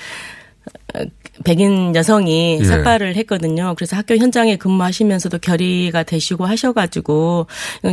[0.95, 1.01] 어,
[1.43, 2.65] 백인 여성이 예.
[2.65, 3.75] 삭발을 했거든요.
[3.77, 7.47] 그래서 학교 현장에 근무하시면서도 결의가 되시고 하셔가지고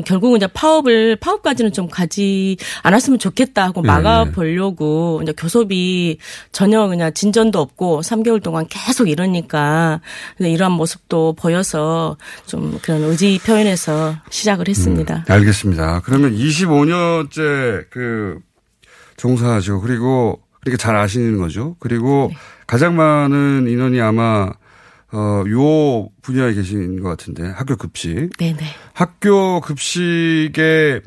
[0.05, 4.31] 결국은 이제 파업을 파업까지는 좀 가지 않았으면 좋겠다 하고 예, 막아 예.
[4.31, 6.17] 보려고 이제 교섭이
[6.51, 10.01] 전혀 그냥 진전도 없고 3개월 동안 계속 이러니까
[10.39, 15.25] 이러한 모습도 보여서 좀 그런 의지 표현에서 시작을 했습니다.
[15.27, 16.01] 음, 알겠습니다.
[16.03, 18.39] 그러면 25년째 그
[19.17, 21.75] 종사하시고 그리고 그렇게 잘 아시는 거죠.
[21.79, 22.37] 그리고 네.
[22.67, 24.51] 가장 많은 인원이 아마
[25.11, 28.29] 어, 요 분야에 계신 것 같은데 학교 급식.
[28.37, 28.59] 네네.
[28.93, 31.01] 학교 급식의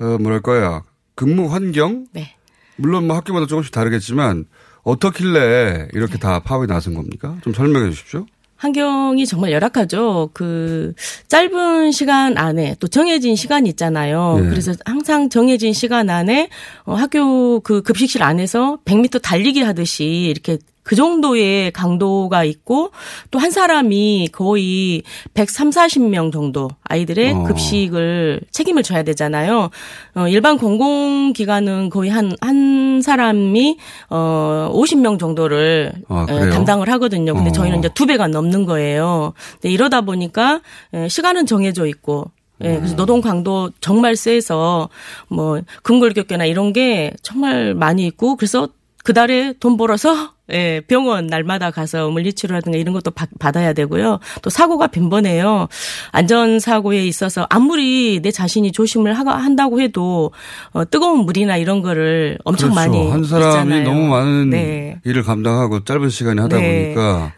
[0.00, 0.84] 어, 뭐랄까요
[1.14, 2.06] 근무 환경.
[2.12, 2.36] 네.
[2.76, 4.46] 물론 뭐 학교마다 조금씩 다르겠지만
[4.82, 7.36] 어떻길래 이렇게 다 파업에 나선 겁니까?
[7.42, 8.26] 좀 설명해 주십시오.
[8.60, 10.30] 환경이 정말 열악하죠.
[10.34, 10.92] 그
[11.28, 14.38] 짧은 시간 안에 또 정해진 시간이 있잖아요.
[14.38, 14.50] 네.
[14.50, 16.50] 그래서 항상 정해진 시간 안에
[16.84, 22.90] 어, 학교 그 급식실 안에서 100m 달리기 하듯이 이렇게 그 정도의 강도가 있고
[23.30, 25.02] 또 한 사람이 거의
[25.34, 27.42] 130, 40명 정도 아이들의 어.
[27.44, 29.70] 급식을 책임을 져야 되잖아요.
[30.14, 33.78] 어, 일반 공공기관은 거의 한, 한 사람이
[34.10, 36.50] 어, 50명 정도를 아, 에, 그래요?
[36.52, 37.34] 담당을 하거든요.
[37.34, 37.52] 근데 어.
[37.52, 39.32] 저희는 이제 두 배가 넘는 거예요.
[39.52, 40.60] 근데 이러다 보니까
[40.92, 42.30] 에, 시간은 정해져 있고
[42.62, 44.90] 예, 그래서 노동 강도 정말 세서
[45.28, 48.68] 뭐 근골격계나 이런 게 정말 많이 있고 그래서
[49.02, 54.18] 그 달에 돈 벌어서 예, 병원 날마다 가서 물리치료라든가 이런 것도 받, 받아야 되고요.
[54.42, 55.68] 또 사고가 빈번해요.
[56.12, 60.32] 안전 사고에 있어서 아무리 내 자신이 조심을 하, 한다고 해도
[60.72, 62.90] 어, 뜨거운 물이나 이런 거를 엄청 그렇죠.
[62.90, 63.84] 많이 한 사람이 있잖아요.
[63.84, 65.00] 너무 많은 네.
[65.04, 66.82] 일을 감당하고 짧은 시간에 하다 네.
[66.94, 67.32] 보니까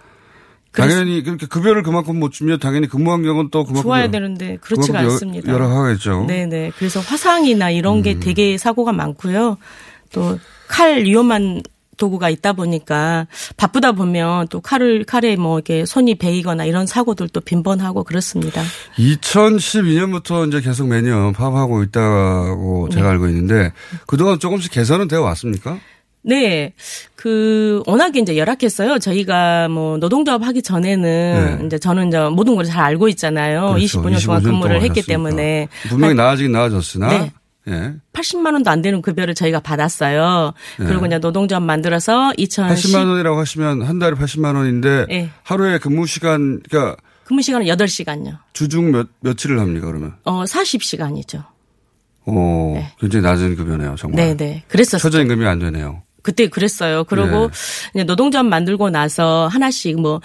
[0.75, 5.01] 당연히 그렇게 급여를 그만큼 못 주면 당연히 근무 환경은 또 그만큼 좋아야 여- 되는데 그렇지가
[5.01, 5.53] 않습니다.
[5.53, 6.25] 열악하겠죠.
[6.27, 6.73] 네네.
[6.79, 8.03] 그래서 화상이나 이런 음.
[8.03, 9.59] 게 되게 사고가 많고요.
[10.13, 11.61] 또 칼 위험한
[11.99, 13.27] 도구가 있다 보니까
[13.57, 18.63] 바쁘다 보면 또 칼을 칼에 뭐 이렇게 손이 베이거나 이런 사고들도 빈번하고 그렇습니다.
[18.99, 23.11] 2012년부터 이제 계속 매년 파업하고 있다고 제가 네.
[23.11, 23.73] 알고 있는데
[24.07, 25.79] 그동안 조금씩 개선은 되어 왔습니까?
[26.25, 26.73] 네.
[27.17, 29.01] 그, 워낙에 이제 열악했어요.
[29.01, 31.67] 저희가 뭐, 노동조합 하기 전에는 네.
[31.67, 33.75] 이제 저는 이제 모든 걸 잘 알고 있잖아요.
[33.75, 34.01] 그렇죠.
[34.01, 35.07] 25년 동안 25년 근무를 동안 했기 하셨으니까.
[35.09, 35.69] 때문에.
[35.89, 37.33] 분명히 한 나아지긴 나아졌으나 네.
[37.69, 37.95] 예.
[38.13, 40.53] 80만 원도 안 되는 급여를 저희가 받았어요.
[40.79, 40.87] 네.
[40.87, 45.31] 그리고 이제 노동조합 만들어서 2010 80만 원이라고 하시면 한 달에 80만 원인데 네.
[45.45, 48.39] 하루에 근무 시간 그러니까 근무 시간은 8시간요.
[48.53, 50.15] 주중 몇 며칠을 합니까 그러면?
[50.25, 51.45] 어, 40시간이죠.
[52.27, 54.17] 어, 굉장히 낮은 급여네요, 정말.
[54.17, 54.65] 네, 네.
[54.69, 55.11] 그랬었어요.
[55.11, 56.03] 최저임금이 안 되네요.
[56.23, 57.05] 그때 그랬어요.
[57.05, 57.95] 그리고 네.
[57.95, 60.21] 이제 노동조합 만들고 나서 하나씩 뭐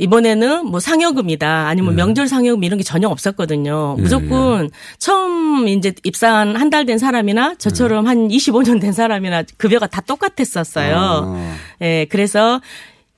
[0.00, 3.96] 이번에는 뭐 상여금이다 아니면 명절 상여금 이런 게 전혀 없었거든요.
[3.98, 9.86] 예, 무조건 처음 이제 입사한 한 달 된 사람이나 저처럼 한 25년 된 사람이나 급여가
[9.86, 10.96] 다 똑같았었어요.
[10.96, 11.56] 아.
[11.82, 12.60] 예, 그래서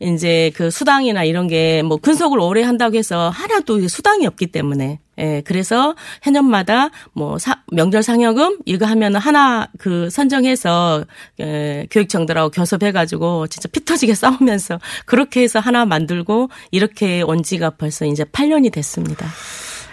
[0.01, 5.42] 이제 그 수당이나 이런 게 뭐 근속을 오래 한다고 해서 하나도 수당이 없기 때문에 예,
[5.44, 5.94] 그래서
[6.25, 11.05] 해년마다 뭐 사, 명절 상여금 이거 하면 하나 그 선정해서
[11.38, 18.07] 에, 교육청들하고 교섭해가지고 진짜 피 터지게 싸우면서 그렇게 해서 하나 만들고 이렇게 온 지가 벌써
[18.07, 19.27] 이제 8년이 됐습니다.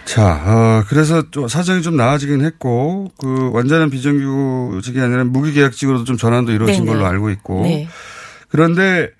[0.04, 6.50] 자, 어, 그래서 좀 사정이 좀 나아지긴 했고, 그, 완전한 비정규직이 아니라 무기계약직으로도 좀 전환도
[6.50, 6.96] 이루어진 네네.
[6.96, 7.62] 걸로 알고 있고.
[7.62, 7.86] 네.
[8.48, 9.10] 그런데,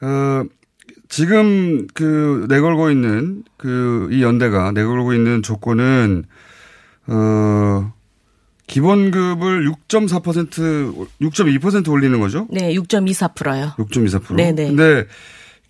[0.00, 0.44] 어,
[1.10, 6.24] 지금 그 내걸고 있는 그 이 연대가 내걸고 있는 조건은,
[7.08, 7.92] 어,
[8.66, 12.46] 기본급을 6.4%, 6.2% 올리는 거죠?
[12.50, 13.72] 네, 6.24%요.
[13.78, 14.34] 6.24%.
[14.36, 14.68] 네 네.
[14.68, 15.06] 근데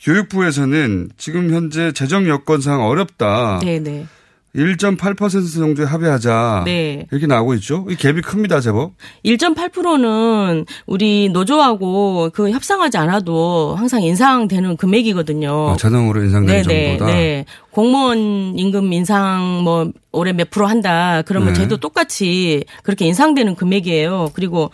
[0.03, 3.61] 교육부에서는 지금 현재 재정 여건상 어렵다.
[3.63, 4.07] 네, 네.
[4.55, 6.63] 1.8% 정도에 합의하자.
[6.65, 7.07] 네.
[7.11, 7.87] 이렇게 나오고 있죠.
[7.89, 8.93] 이 갭이 큽니다, 제법.
[9.25, 15.51] 1.8%는 우리 노조하고 그 협상하지 않아도 항상 인상되는 금액이거든요.
[15.51, 17.13] 어, 자동으로 인상되는 네네, 정도다.
[17.13, 17.45] 네.
[17.71, 21.23] 공무원 임금 인상 뭐 올해 몇 프로 한다.
[21.23, 21.55] 그러면 네.
[21.55, 24.31] 저희도 똑같이 그렇게 인상되는 금액이에요.
[24.35, 24.71] 그리고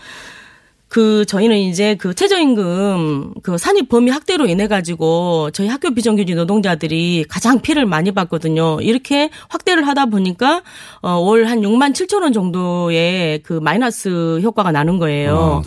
[0.88, 7.24] 그 저희는 이제 그 최저임금 그 산입 범위 확대로 인해 가지고 저희 학교 비정규직 노동자들이
[7.28, 8.78] 가장 피해를 많이 받거든요.
[8.80, 10.62] 이렇게 확대를 하다 보니까
[11.02, 15.34] 어월 한 6만 7천 원 정도의 그 마이너스 효과가 나는 거예요.
[15.36, 15.62] 어,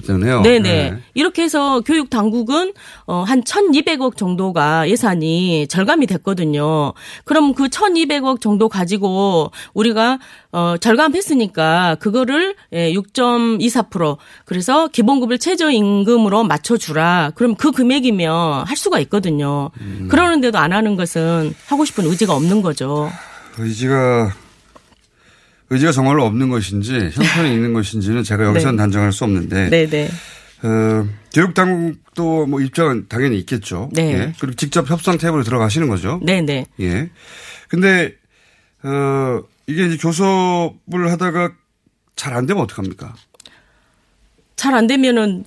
[0.00, 0.42] 때문에요.
[0.42, 0.60] 네네.
[0.60, 0.98] 네.
[1.14, 2.72] 이렇게 해서 교육 당국은
[3.06, 6.92] 어한 1,200억 정도가 예산이 절감이 됐거든요.
[7.24, 10.18] 그럼 그 1,200억 정도 가지고 우리가
[10.52, 17.30] 어 절감했으니까 그거를 예, 6.24% 그래서 기본급을 최저임금으로 맞춰 주라.
[17.34, 19.70] 그럼 그 금액이면 할 수가 있거든요.
[19.80, 20.08] 음.
[20.10, 23.10] 그러는데도 안 하는 것은 하고 싶은 의지가 없는 거죠.
[23.58, 24.32] 의지가
[25.70, 28.82] 의지가 정말로 없는 것인지 형편이 있는 것인지는 제가 여기서는 네.
[28.82, 30.08] 단정할 수 없는데 네네.
[30.62, 33.88] 어, 교육 당국도 뭐 입장은 당연히 있겠죠.
[33.92, 34.12] 네.
[34.12, 34.32] 예.
[34.40, 36.20] 그리고 직접 협상 테이블에 들어가시는 거죠.
[36.24, 36.66] 네네.
[36.80, 37.10] 예.
[37.68, 38.14] 근데
[38.82, 41.52] 어 이게 이제 교섭을 하다가
[42.16, 43.14] 잘 안 되면 어떡합니까?
[44.56, 45.44] 잘 안 되면은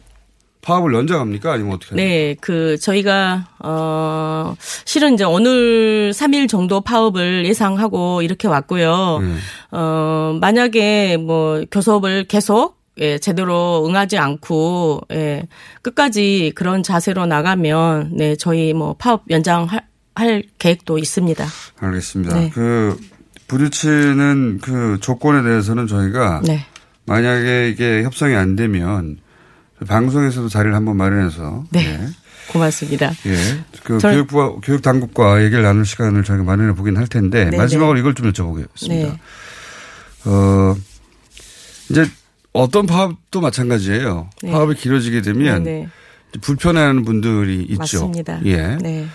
[0.61, 1.51] 파업을 연장합니까?
[1.51, 1.89] 아니면 어떻게?
[1.89, 2.07] 합니까?
[2.07, 9.19] 네, 그 저희가 어 실은 이제 오늘 3일 정도 파업을 예상하고 이렇게 왔고요.
[9.21, 9.35] 네.
[9.71, 15.47] 어 만약에 뭐 교섭을 계속 예, 제대로 응하지 않고 예,
[15.81, 19.81] 끝까지 그런 자세로 나가면 네, 저희 뭐 파업 연장할
[20.15, 21.45] 할 계획도 있습니다.
[21.79, 22.35] 알겠습니다.
[22.39, 22.49] 네.
[22.53, 22.97] 그
[23.53, 26.65] 부딪히는 그 조건에 대해서는 저희가 네.
[27.05, 29.17] 만약에 이게 협상이 안 되면
[29.87, 31.85] 방송에서도 자리를 한번 마련해서 네.
[31.85, 32.07] 예.
[32.51, 33.11] 고맙습니다.
[33.27, 33.63] 예.
[33.83, 37.99] 그 교육부와 교육 당국과 얘기를 나눌 시간을 저희가 마련해 보긴 할 텐데 네, 마지막으로 네.
[37.99, 38.89] 이걸 좀 여쭤보겠습니다.
[38.89, 39.19] 네.
[40.25, 40.75] 어
[41.89, 42.05] 이제
[42.53, 44.29] 어떤 파업도 마찬가지예요.
[44.41, 44.51] 네.
[44.51, 45.71] 파업이 길어지게 되면 네,
[46.33, 46.39] 네.
[46.41, 48.07] 불편해하는 분들이 있죠.
[48.07, 48.41] 맞습니다.
[48.45, 48.77] 예.
[48.81, 49.05] 네.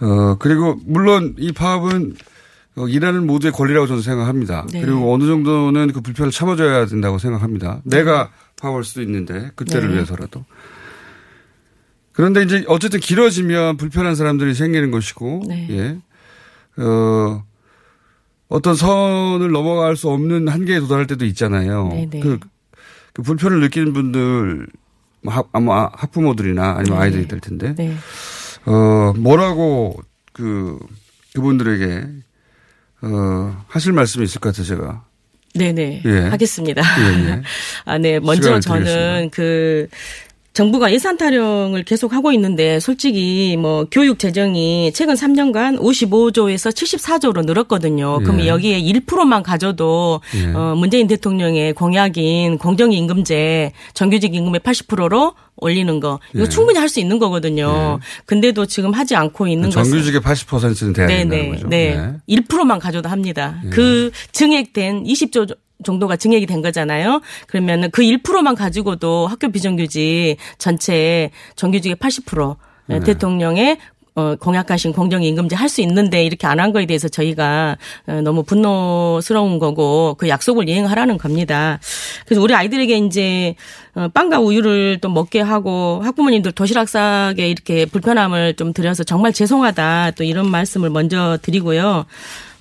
[0.00, 2.33] 어, 그리고 물론 이 파업은 어,
[2.76, 4.66] 일하는 모두의 권리라고 저는 생각합니다.
[4.72, 4.80] 네.
[4.80, 7.80] 그리고 어느 정도는 그 불편을 참아줘야 된다고 생각합니다.
[7.84, 9.94] 내가 파업할 수도 있는데 그때를 네.
[9.94, 10.44] 위해서라도.
[12.12, 15.66] 그런데 이제 어쨌든 길어지면 불편한 사람들이 생기는 것이고, 네.
[15.70, 16.82] 예.
[16.82, 17.44] 어,
[18.48, 21.88] 어떤 선을 넘어갈 수 없는 한계에 도달할 때도 있잖아요.
[21.88, 22.20] 네, 네.
[22.20, 22.38] 그,
[23.14, 24.66] 그 불편을 느끼는 분들,
[25.22, 27.04] 뭐 학- 아마 학부모들이나 아니면 네.
[27.04, 27.96] 아이들이 될 텐데, 네.
[28.66, 29.96] 어, 뭐라고
[30.32, 30.78] 그,
[31.34, 32.06] 그분들에게,
[33.04, 35.04] 어, 하실 말씀이 있을 것 같아요, 제가.
[35.54, 36.02] 네네.
[36.04, 36.18] 예.
[36.30, 36.82] 하겠습니다.
[36.82, 37.42] 예, 예.
[37.84, 38.18] 아, 네.
[38.18, 39.36] 먼저 저는 드리겠습니다.
[39.36, 39.88] 그
[40.54, 48.20] 정부가 예산 타령을 계속 하고 있는데 솔직히 뭐 교육 재정이 최근 3년간 55조에서 74조로 늘었거든요.
[48.20, 48.46] 그럼 예.
[48.46, 50.52] 여기에 1%만 가져도 예.
[50.54, 56.48] 어 문재인 대통령의 공약인 공정 임금제 정규직 임금의 80%로 올리는 거 이거 예.
[56.48, 57.98] 충분히 할 수 있는 거거든요.
[58.26, 61.50] 근데도 지금 하지 않고 있는 것은 정규직의 80%는 돼야 된다는 네네.
[61.50, 61.68] 거죠.
[61.68, 62.12] 네.
[62.28, 63.60] 1%만 가져도 합니다.
[63.64, 63.70] 예.
[63.70, 67.20] 그 증액된 20조 정도가 증액이 된 거잖아요.
[67.46, 72.56] 그러면은 그 1%만 가지고도 학교 비정규직 전체 정규직의 80%
[72.86, 73.00] 네.
[73.00, 73.78] 대통령의
[74.16, 77.76] 어, 공약하신 공정임금제 할 수 있는데 이렇게 안 한 거에 대해서 저희가
[78.06, 81.80] 어, 너무 분노스러운 거고 그 약속을 이행하라는 겁니다.
[82.24, 83.56] 그래서 우리 아이들에게 이제
[83.96, 90.12] 어, 빵과 우유를 또 먹게 하고 학부모님들 도시락 싸게 이렇게 불편함을 좀 드려서 정말 죄송하다
[90.12, 92.06] 또 이런 말씀을 먼저 드리고요.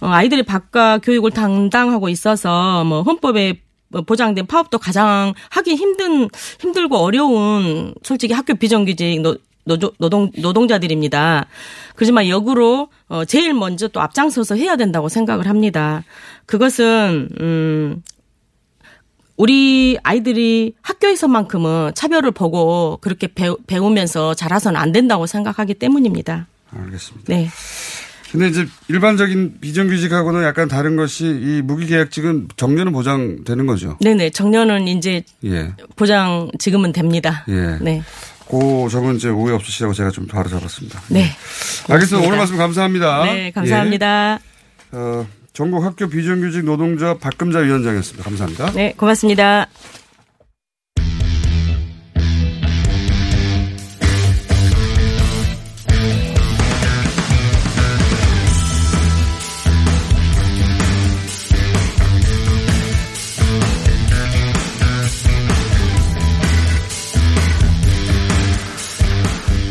[0.03, 3.61] 어, 아이들이 밥과 교육을 담당하고 있어서 뭐 헌법에
[4.05, 6.27] 보장된 파업도 가장 하기 힘든
[6.59, 9.21] 힘들고 어려운 솔직히 학교 비정규직
[9.63, 11.45] 노동, 노동자들입니다.
[11.95, 16.03] 그렇지만 역으로 어, 제일 먼저 또 앞장서서 해야 된다고 생각을 합니다.
[16.47, 18.03] 그것은 음
[19.37, 26.47] 우리 아이들이 학교에서만큼은 차별을 보고 그렇게 배우, 배우면서 자라서는 안 된다고 생각하기 때문입니다.
[26.71, 27.33] 알겠습니다.
[27.33, 27.47] 네.
[28.33, 33.95] 근데 이제 일반적인 비정규직하고는 약간 다른 것이 이 무기계약직은 정년은 보장되는 거죠.
[34.01, 34.31] 네네.
[34.31, 35.71] 정년은 이제 예.
[35.95, 37.45] 보장 지금은 됩니다.
[37.47, 37.77] 예.
[37.79, 38.01] 네.
[38.49, 40.99] 그 점은 이제 오해 없으시라고 제가 좀 바로 잡았습니다.
[41.09, 41.21] 네.
[41.21, 41.93] 네.
[41.93, 42.27] 알겠습니다.
[42.27, 43.23] 오늘 말씀 감사합니다.
[43.25, 44.39] 네, 감사합니다.
[44.93, 44.97] 예.
[44.97, 48.23] 어, 전국 학교 비정규직 노동자 박금자 위원장이었습니다.
[48.23, 48.71] 감사합니다.
[48.71, 49.67] 네, 고맙습니다.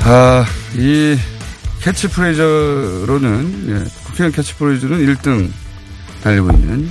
[0.05, 0.45] 아,
[0.75, 1.17] 이
[1.81, 5.51] 캐치프레이저로는, 예, 국회의원 캐치프레이저는 1등
[6.23, 6.91] 달리고 있는,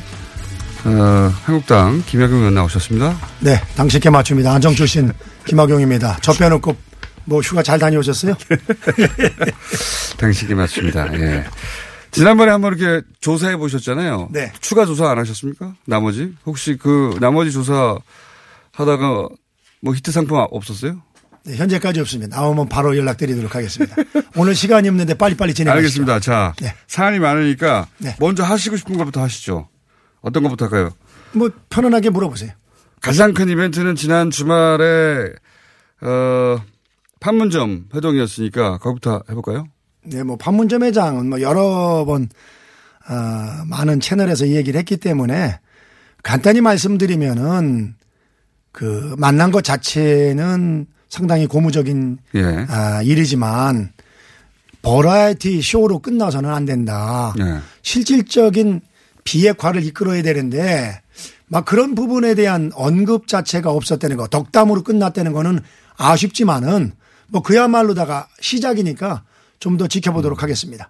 [0.86, 3.18] 어, 한국당 김학용 의원 나오셨습니다.
[3.42, 4.54] 네, 당신께 맞춥니다.
[4.54, 5.12] 안정 출신
[5.46, 6.20] 김학용입니다.
[6.22, 6.76] 저 빼놓고
[7.26, 8.34] 뭐 휴가 잘 다녀오셨어요?
[10.18, 11.14] 당신께 맞춥니다.
[11.20, 11.44] 예.
[12.12, 14.30] 지난번에 한번 이렇게 조사해 보셨잖아요.
[14.32, 14.52] 네.
[14.60, 15.74] 추가 조사 안 하셨습니까?
[15.86, 16.34] 나머지?
[16.46, 17.98] 혹시 그 나머지 조사
[18.74, 19.28] 하다가
[19.82, 21.02] 뭐 히트 상품 없었어요?
[21.44, 22.40] 네, 현재까지 없습니다.
[22.40, 23.96] 나오면 바로 연락드리도록 하겠습니다.
[24.36, 25.78] 오늘 시간이 없는데 빨리빨리 진행하시죠.
[25.78, 26.20] 알겠습니다.
[26.20, 26.74] 자, 네.
[26.88, 28.16] 사안이 많으니까 네.
[28.20, 29.68] 먼저 하시고 싶은 것부터 하시죠.
[30.22, 30.92] 어떤 것부터 할까요?
[31.34, 32.52] 뭐 편안하게 물어보세요.
[33.02, 35.32] 가장 큰 이벤트는 지난 주말에
[36.02, 36.62] 어,
[37.20, 39.66] 판문점 회동이었으니까 거기부터 해볼까요?
[40.04, 42.30] 네, 뭐 판문점 회장은 뭐 여러 번
[43.10, 45.60] 어, 많은 채널에서 얘기를 했기 때문에
[46.22, 47.96] 간단히 말씀드리면은
[48.72, 52.66] 그 만난 것 자체는 상당히 고무적인 예.
[52.70, 53.92] 아, 일이지만
[54.82, 57.34] 버라이티 쇼로 끝나서는 안 된다.
[57.38, 57.60] 예.
[57.82, 58.80] 실질적인
[59.26, 61.02] 비핵화를 이끌어야 되는데
[61.48, 65.60] 막 그런 부분에 대한 언급 자체가 없었다는 거, 덕담으로 끝났다는 거는
[65.98, 66.94] 아쉽지만은
[67.28, 69.24] 뭐 그야말로다가 시작이니까
[69.60, 70.44] 좀 더 지켜보도록 음.
[70.44, 70.90] 하겠습니다.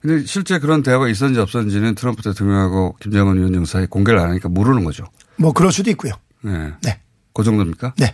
[0.00, 4.84] 근데 실제 그런 대화가 있었는지 없었는지는 트럼프 대통령하고 김정은 위원장 사이 공개를 안 하니까 모르는
[4.84, 5.04] 거죠.
[5.36, 6.12] 뭐 그럴 수도 있고요.
[6.42, 6.72] 네.
[6.82, 7.00] 네.
[7.38, 7.94] 그 정도입니까?
[7.98, 8.12] 네.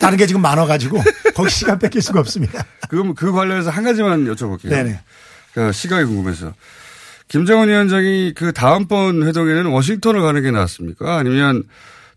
[0.00, 0.98] 다른 게 지금 많아가지고
[1.34, 2.64] 거기 시간 뺏길 수가 없습니다.
[2.88, 4.70] 그럼 그 관련해서 한 가지만 여쭤볼게요.
[4.70, 4.98] 네네.
[5.52, 6.54] 그 시각이 궁금해서.
[7.28, 11.18] 김정은 위원장이 그 다음번 회동에는 워싱턴을 가는 게 낫습니까?
[11.18, 11.64] 아니면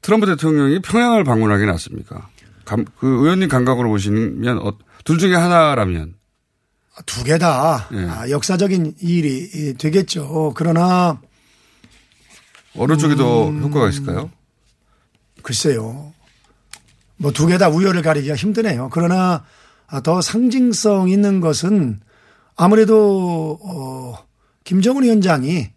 [0.02, 2.30] 트럼프 대통령이 평양을 방문하게 낫습니까?
[2.64, 6.14] 감, 그 의원님 감각으로 보시면 어, 둘 중에 하나라면
[7.06, 8.08] 두 개다 네.
[8.08, 10.54] 아, 역사적인 일이 되겠죠.
[10.56, 11.20] 그러나
[12.78, 13.62] 어느 쪽이 더 음...
[13.62, 14.32] 효과가 있을까요?
[15.48, 16.12] 글쎄요.
[17.18, 18.90] 뭐 두 개 다 우열을 가리기가 힘드네요.
[18.92, 19.46] 그러나
[20.04, 22.02] 더 상징성 있는 것은
[22.58, 24.16] 아무래도 어
[24.66, 25.70] 김정은 위원장이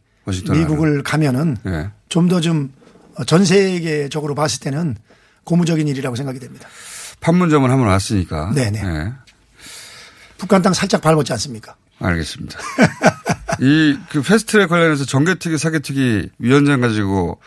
[0.51, 1.89] 미국을 가면은 네.
[2.09, 4.97] 좀더 좀전 세계적으로 봤을 때는
[5.45, 6.69] 고무적인 일이라고 생각이 됩니다.
[7.21, 8.51] 판문점을 한번 왔으니까.
[8.55, 8.83] 네네.
[8.83, 9.13] 네.
[10.37, 11.77] 북한 땅 살짝 밟았지 않습니까?
[12.01, 12.59] 알겠습니다.
[13.63, 17.41] 이 그 패스트트랙 관련해서 정개특위 사개특위 위원장 가지고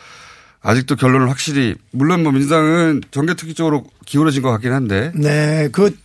[0.64, 5.11] 아직도 결론을 확실히 물론 뭐 민주당은 정개특위 쪽으로 기울어진 것 같긴 한데.
[5.14, 5.95] 네, 그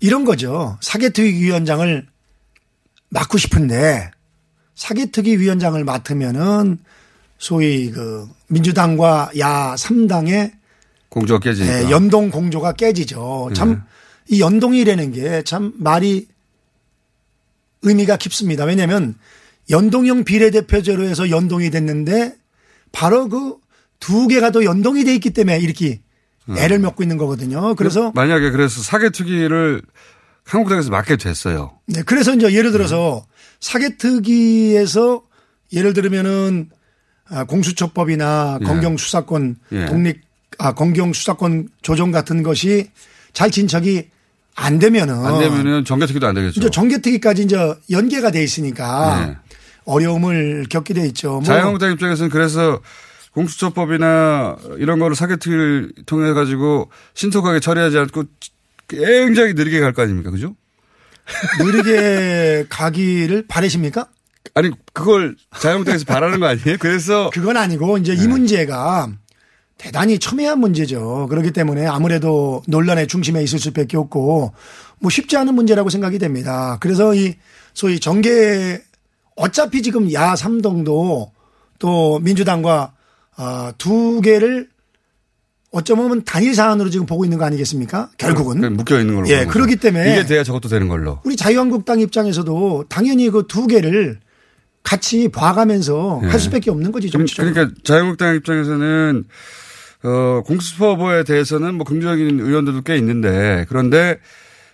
[0.00, 0.76] 이런 거죠.
[0.82, 2.06] 사개특위 위원장을
[3.08, 4.10] 맡고 싶은데
[4.74, 6.78] 사개특위 위원장을 맡으면은
[7.38, 10.52] 소위 그 민주당과 야 3당의
[11.08, 11.74] 공조가 깨지니까.
[11.74, 13.50] 네, 연동 공조가 깨지죠.
[13.54, 13.76] 참이
[14.30, 14.38] 네.
[14.40, 16.28] 연동이라는 게 참 말이
[17.80, 18.64] 의미가 깊습니다.
[18.64, 19.14] 왜냐하면
[19.70, 22.34] 연동형 비례대표제로 해서 연동이 됐는데
[22.92, 23.58] 바로 그
[24.00, 26.00] 두 개가 더 연동이 돼 있기 때문에 이렇게
[26.48, 26.56] 음.
[26.56, 27.74] 애를 먹고 있는 거거든요.
[27.74, 29.82] 그래서 만약에 그래서 사개특위를
[30.44, 31.72] 한국당에서 맡게 됐어요.
[31.86, 32.02] 네.
[32.02, 33.34] 그래서 이제 예를 들어서 네.
[33.60, 35.22] 사개특위에서
[35.72, 36.70] 예를 들면은
[37.30, 38.64] 아, 공수처법이나 예.
[38.64, 39.86] 검경수사권 예.
[39.86, 40.22] 독립
[40.58, 42.90] 아 검경수사권 조정 같은 것이
[43.34, 44.08] 잘 진척이
[44.54, 46.58] 안 되면은 안 되면은 정개특위도 안 되겠죠.
[46.58, 49.36] 이제 정개특위까지 이제 연계가 돼 있으니까 네.
[49.88, 51.30] 어려움을 겪게 돼 있죠.
[51.32, 52.80] 뭐 자유한국당 입장에서는 그래서
[53.32, 58.24] 공수처법이나 이런 거를 사개특위를 통해 가지고 신속하게 처리하지 않고
[58.88, 60.30] 굉장히 느리게 갈 거 아닙니까?
[60.30, 60.54] 그죠?
[61.62, 64.08] 느리게 가기를 바라십니까?
[64.54, 66.76] 아니, 그걸 자유한국당에서 바라는 거 아니에요?
[66.80, 67.30] 그래서.
[67.34, 68.24] 그건 아니고 이제 네.
[68.24, 69.08] 이 문제가
[69.76, 71.26] 대단히 첨예한 문제죠.
[71.28, 74.52] 그렇기 때문에 아무래도 논란의 중심에 있을 수밖에 없고
[75.00, 76.78] 뭐 쉽지 않은 문제라고 생각이 됩니다.
[76.80, 77.34] 그래서 이
[77.74, 78.82] 소위 정계
[79.38, 81.32] 어차피 지금 야 삼동도
[81.78, 82.92] 또 민주당과
[83.38, 84.68] 어, 두 개를
[85.70, 88.10] 어쩌면 단일 사안으로 지금 보고 있는 거 아니겠습니까?
[88.18, 89.28] 결국은 묶여 있는 걸로.
[89.28, 91.20] 예, 그렇기 때문에 이게 돼야 저것도 되는 걸로.
[91.24, 94.18] 우리 자유한국당 입장에서도 당연히 그 두 개를
[94.82, 96.28] 같이 봐가면서 예.
[96.28, 97.52] 할 수밖에 없는 거지 정치적으로.
[97.52, 99.24] 그러니까 자유한국당 입장에서는
[100.04, 104.18] 어, 공수처법에 대해서는 뭐 긍정적인 의원들도 꽤 있는데 그런데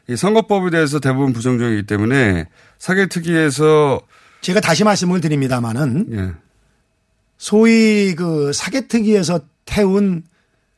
[0.08, 2.46] 이 선거법에 대해서 대부분 부정적이기 때문에
[2.78, 4.00] 사개특위에서
[4.45, 6.32] 제가 다시 말씀을 드립니다마는 예.
[7.38, 10.22] 소위 그 사개특위에서 태운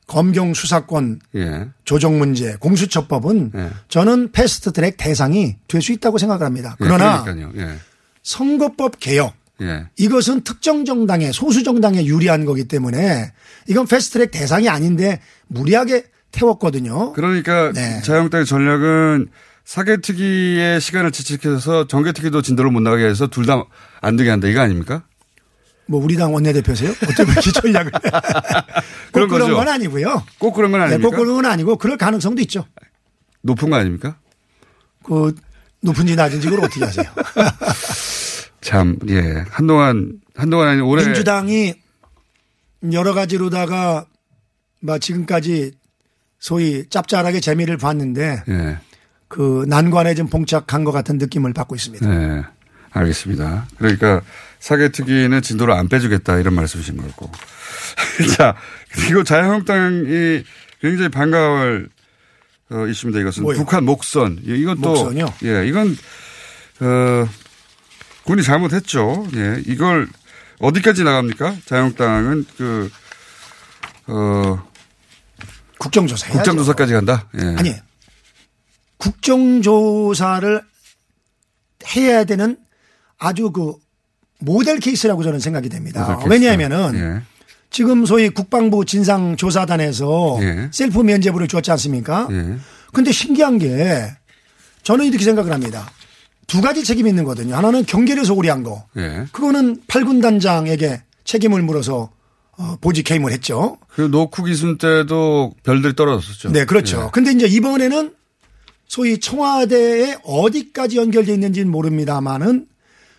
[0.06, 1.66] 검경 수사권 예.
[1.84, 3.70] 조정 문제 공수처법은 예.
[3.88, 6.76] 저는 fast track 대상이 될 수 있다고 생각을 합니다.
[6.80, 7.24] 예, 그러나
[7.56, 7.76] 예,
[8.22, 9.88] 선거법 개혁 예.
[9.96, 13.32] 이것은 특정 정당에 소수 정당에 유리한 거기 때문에
[13.66, 17.14] 이건 fast track 대상이 아닌데 무리하게 태웠거든요.
[17.14, 18.00] 그러니까 네.
[18.02, 19.28] 자유한국당의 전략은
[19.66, 23.64] 사개특위의 시간을 지체해서 정개특위도 진도를 못 나가게 해서 둘 다
[24.00, 25.02] 안 되게 한다 이거 아닙니까?
[25.86, 26.90] 뭐 우리 당 원내대표세요?
[27.08, 27.90] 어쩌면 그 전략을
[29.12, 30.24] 꼭 그런 건 아니고요.
[30.38, 30.98] 꼭 그런 건 아닙니까?
[30.98, 32.64] 네, 꼭 그런 건 아니고 그럴 가능성도 있죠.
[33.42, 34.16] 높은 거 아닙니까?
[35.04, 35.34] 그
[35.80, 37.04] 높은지 낮은지 그걸 어떻게 하세요?
[38.60, 39.44] 참, 예.
[39.50, 41.04] 한동안, 한동안 아니 올해.
[41.04, 41.74] 민주당이
[42.92, 44.06] 여러 가지로다가
[44.80, 45.72] 뭐 지금까지
[46.38, 48.78] 소위 짭짤하게 재미를 봤는데 예.
[49.36, 52.08] 그 난관에 좀 봉착한 것 같은 느낌을 받고 있습니다.
[52.08, 52.42] 네.
[52.90, 53.66] 알겠습니다.
[53.76, 54.22] 그러니까
[54.60, 57.30] 사개특위는 진도를 안 빼주겠다 이런 말씀이신 거고.
[58.38, 58.56] 자,
[58.94, 60.42] 그리고 자유한국당이
[60.80, 61.90] 굉장히 반가울
[62.70, 63.20] 어, 있습니다.
[63.20, 63.58] 이것은 뭐요?
[63.58, 64.40] 북한 목선.
[64.42, 65.26] 이것도 목선요?
[65.44, 65.94] 예, 이건
[66.80, 67.28] 어,
[68.24, 69.28] 군이 잘못했죠.
[69.36, 70.08] 예, 이걸
[70.60, 71.56] 어디까지 나갑니까?
[71.66, 72.90] 자유한국당은 그
[74.06, 74.66] 어,
[75.78, 77.28] 국정조사 국정조사까지 간다.
[77.38, 77.54] 예.
[77.58, 77.74] 아니
[78.98, 80.62] 국정조사를
[81.96, 82.56] 해야 되는
[83.18, 83.74] 아주 그
[84.38, 86.20] 모델 케이스라고 저는 생각이 됩니다.
[86.26, 87.22] 왜냐하면은 예.
[87.70, 90.68] 지금 소위 국방부 진상조사단에서 예.
[90.72, 92.28] 셀프 면제부를 줬지 않습니까?
[92.30, 92.56] 예.
[92.92, 94.10] 근데 신기한 게
[94.82, 95.90] 저는 이렇게 생각을 합니다.
[96.46, 97.56] 두 가지 책임이 있는 거거든요.
[97.56, 98.86] 하나는 경계를 소홀히 한 거.
[98.96, 99.26] 예.
[99.32, 102.10] 그거는 8군 단장에게 책임을 물어서
[102.58, 103.78] 어, 보직 해임을 했죠.
[103.88, 106.52] 그 노쿠 기순 때도 별들이 떨어졌었죠.
[106.52, 107.06] 네, 그렇죠.
[107.06, 107.10] 예.
[107.12, 108.14] 근데 이제 이번에는
[108.88, 112.66] 소위 청와대에 어디까지 연결되어 있는지는 모릅니다만은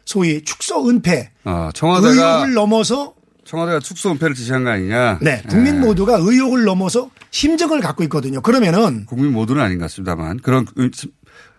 [0.06, 3.14] 소위 축소 은폐 아, 청와대가 의혹을 넘어서
[3.44, 5.20] 청와대가 축소 은폐를 지시한 거 아니냐?
[5.22, 5.86] 네, 국민 네.
[5.88, 8.42] 모두가 의혹을 넘어서 심정을 갖고 있거든요.
[8.42, 10.66] 그러면은 국민 모두는 아닌 것 같습니다만 그런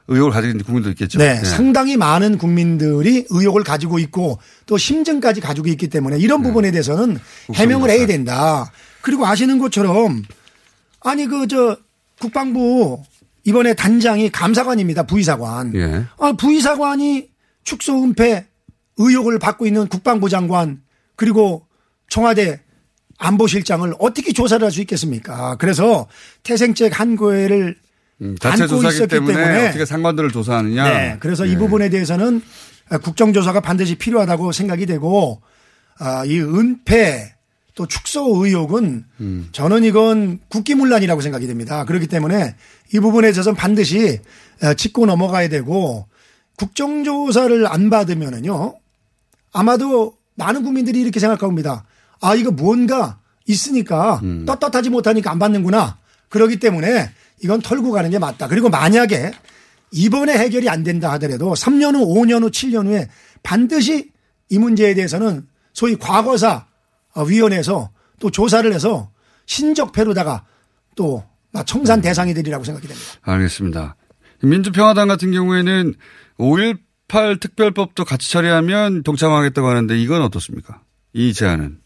[0.09, 1.19] 의혹을 가지고 있는 국민도 있겠죠.
[1.19, 6.49] 네, 네, 상당히 많은 국민들이 의혹을 가지고 있고 또 심정까지 가지고 있기 때문에 이런 네.
[6.49, 7.19] 부분에 대해서는
[7.55, 8.71] 해명을 해야 된다.
[9.03, 10.23] 그리고 아시는 것처럼
[11.01, 11.77] 아니 그 저
[12.21, 13.03] 국방부
[13.45, 15.05] 이번에 단장이 감사관입니다.
[15.05, 15.75] 부의사관.
[15.75, 16.05] 예.
[16.19, 17.29] 아, 부의사관이
[17.65, 18.47] 축소 은폐
[18.97, 20.81] 의혹을 받고 있는 국방부 장관
[21.17, 21.67] 그리고
[22.09, 22.61] 청와대
[23.19, 25.57] 안보실장을 어떻게 조사를 할 수 있겠습니까?
[25.57, 26.07] 그래서
[26.43, 27.77] 태생적 한거회를
[28.21, 30.85] 음, 자체 조사기 때문에, 때문에, 어떻게 상관들을 조사하느냐.
[30.89, 31.17] 네.
[31.21, 31.53] 그래서 네.
[31.53, 32.43] 이 부분에 대해서는
[33.03, 35.41] 국정조사가 반드시 필요하다고 생각이 되고
[35.99, 37.35] 아, 이 은폐
[37.79, 39.49] 또 축소 의혹은 음.
[39.53, 41.85] 저는 이건 국기문란이라고 생각이 됩니다.
[41.85, 42.57] 그렇기 때문에
[42.93, 44.19] 이 부분에 있어서는 반드시
[44.77, 46.09] 짚고 넘어가야 되고
[46.57, 48.75] 국정조사를 안 받으면은요
[49.53, 51.85] 아마도 많은 국민들이 이렇게 생각합니다.
[52.21, 54.45] 아 이거 무언가 있으니까 음.
[54.45, 55.99] 떳떳하지 못하니까 안 받는구나.
[56.31, 57.13] 그러기 때문에
[57.45, 58.49] 이건 털고 가는 게 맞다.
[58.49, 59.31] 그리고 만약에
[59.93, 63.09] 이번에 해결이 안 된다 하더라도 3년 후, 5년 후, 7년 후에
[63.45, 64.11] 반드시
[64.49, 66.68] 이 문제에 대해서는 소위 과거사
[67.23, 67.91] 위원회에서
[68.21, 69.11] 또 조사를 해서
[69.47, 70.45] 신적폐로다가
[70.97, 71.25] 또
[71.67, 73.09] 청산 대상이 되리라고 생각이 됩니다.
[73.23, 73.97] 알겠습니다.
[74.43, 75.95] 민주평화당 같은 경우에는
[76.39, 80.83] 5.18 특별법도 같이 처리하면 동참하겠다고 하는데 이건 어떻습니까?
[81.13, 81.79] 이 제안은.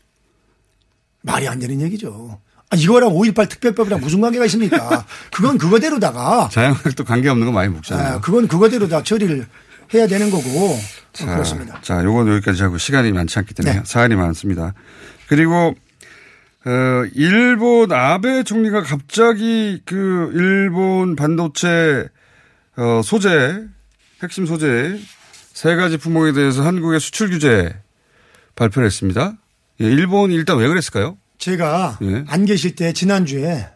[1.23, 2.41] 말이 안 되는 얘기죠.
[2.71, 5.07] 아, 이거랑 5.18 특별법이랑 무슨 관계가 있습니까?
[5.33, 6.49] 그건 그거대로다가.
[6.51, 8.15] 자영학도 관계없는 거 많이 묵잖아요.
[8.17, 9.47] 아, 그건 그거대로 다 처리를
[9.95, 10.79] 해야 되는 거고.
[11.13, 11.79] 자, 그렇습니다.
[11.83, 13.83] 자, 요건 여기까지 하고 시간이 많지 않기 때문에 네.
[13.85, 14.73] 사안이 많습니다.
[15.33, 15.75] 그리고
[16.67, 16.71] 어,
[17.15, 22.07] 일본 아베 총리가 갑자기 그 일본 반도체
[22.77, 23.65] 어, 소재,
[24.23, 25.01] 핵심 소재
[25.55, 27.75] 세 가지 품목에 대해서 한국의 수출 규제
[28.57, 29.33] 발표를 했습니다.
[29.81, 31.17] 예, 일본이 일단 왜 그랬을까요?
[31.39, 32.25] 제가 예.
[32.29, 33.69] 안 계실 때 지난주에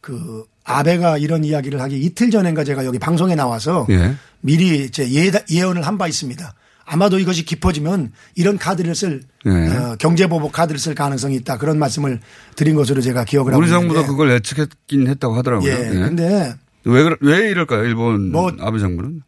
[0.00, 4.16] 그 아베가 이런 이야기를 하기 이틀 전인가 제가 여기 방송에 나와서 예.
[4.40, 6.52] 미리 제 예, 예언을 한 바 있습니다.
[6.86, 9.50] 아마도 이것이 깊어지면 이런 카드를 쓸 예.
[9.50, 12.20] 어, 경제보복 카드를 쓸 가능성이 있다 그런 말씀을
[12.56, 15.70] 드린 것으로 제가 기억을 하고 우리 있는데 정부도 그걸 예측했긴 했다고 하더라고요.
[15.70, 15.88] 예.
[15.88, 16.54] 근데
[16.84, 17.84] 왜, 왜 이럴까요?
[17.84, 19.22] 일본 뭐 아베 정부는?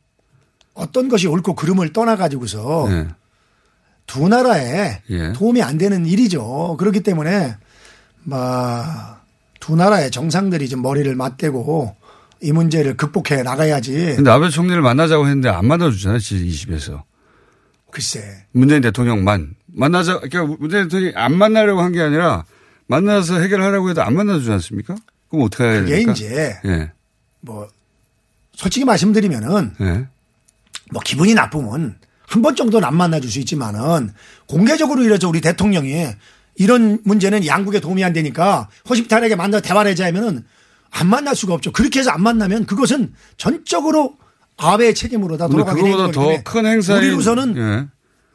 [0.75, 3.09] 어떤 것이 옳고 그름을 떠나 가지고서 예.
[4.07, 5.33] 두 나라에 예.
[5.33, 6.77] 도움이 안 되는 일이죠.
[6.79, 7.57] 그렇기 때문에
[8.25, 11.97] 막두 나라의 정상들이 좀 머리를 맞대고
[12.43, 14.15] 이 문제를 극복해 나가야지.
[14.17, 16.19] 근데 아베 총리를 만나자고 했는데 안 만나주잖아요.
[16.19, 17.03] G20에서.
[17.97, 18.45] 글쎄.
[18.53, 19.55] 문재인 대통령만.
[19.69, 22.45] 만나자, 그러니까 문재인 대통령이 안 만나려고 한 게 아니라
[22.89, 24.95] 만나서 해결하라고 해도 안 만나주지 않습니까?
[25.31, 26.13] 그럼 어떻게 해야 그게 됩니까?
[26.13, 26.93] 이제 예.
[27.41, 27.69] 뭐
[28.53, 30.07] 솔직히 말씀드리면은 예.
[30.93, 34.13] 뭐 기분이 나쁘면 한 번 정도는 안 만나줄 수 있지만은
[34.47, 36.09] 공개적으로 이래서 우리 대통령이
[36.57, 40.45] 이런 문제는 양국에 도움이 안 되니까 허심탄회하게 만나 대화를 하자 하면은
[40.91, 41.73] 안 만날 수가 없죠.
[41.73, 44.17] 그렇게 해서 안 만나면 그것은 전적으로
[44.57, 47.87] 아베의 책임으로 다 돌아가게 되는 그거보다 거기 때문에 더큰 행사인 우리로서는 예.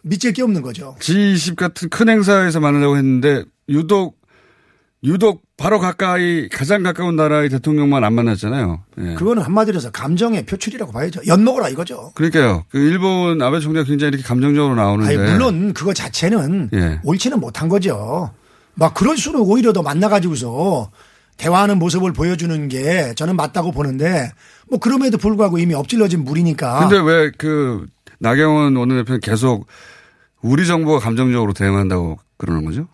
[0.04, 0.96] 믿을 게 없는 거죠.
[1.00, 4.20] G20 같은 큰 행사에서 만나려고 했는데 유독
[5.04, 8.84] 유독 바로 가까이 가장 가까운 나라의 대통령만 안 만났잖아요.
[9.00, 9.14] 예.
[9.16, 11.22] 그거는 한마디로 해서 감정의 표출이라고 봐야죠.
[11.26, 12.12] 엿먹어라 이거죠.
[12.14, 12.66] 그러니까요.
[12.70, 15.18] 그 일본 아베 총리가 굉장히 이렇게 감정적으로 나오는데.
[15.18, 17.00] 아니, 물론 그거 자체는 예.
[17.04, 18.32] 옳지는 못한 거죠.
[18.76, 20.92] 막 그럴수록 오히려 더 만나가지고서
[21.38, 24.32] 대화하는 모습을 보여주는 게 저는 맞다고 보는데
[24.72, 26.80] 뭐 그럼에도 불구하고 이미 엎질러진 물이니까.
[26.88, 27.86] 근데 왜 그
[28.20, 29.68] 나경원 원내대표는 계속
[30.42, 32.88] 우리 정부가 감정적으로 대응한다고 그러는 거죠?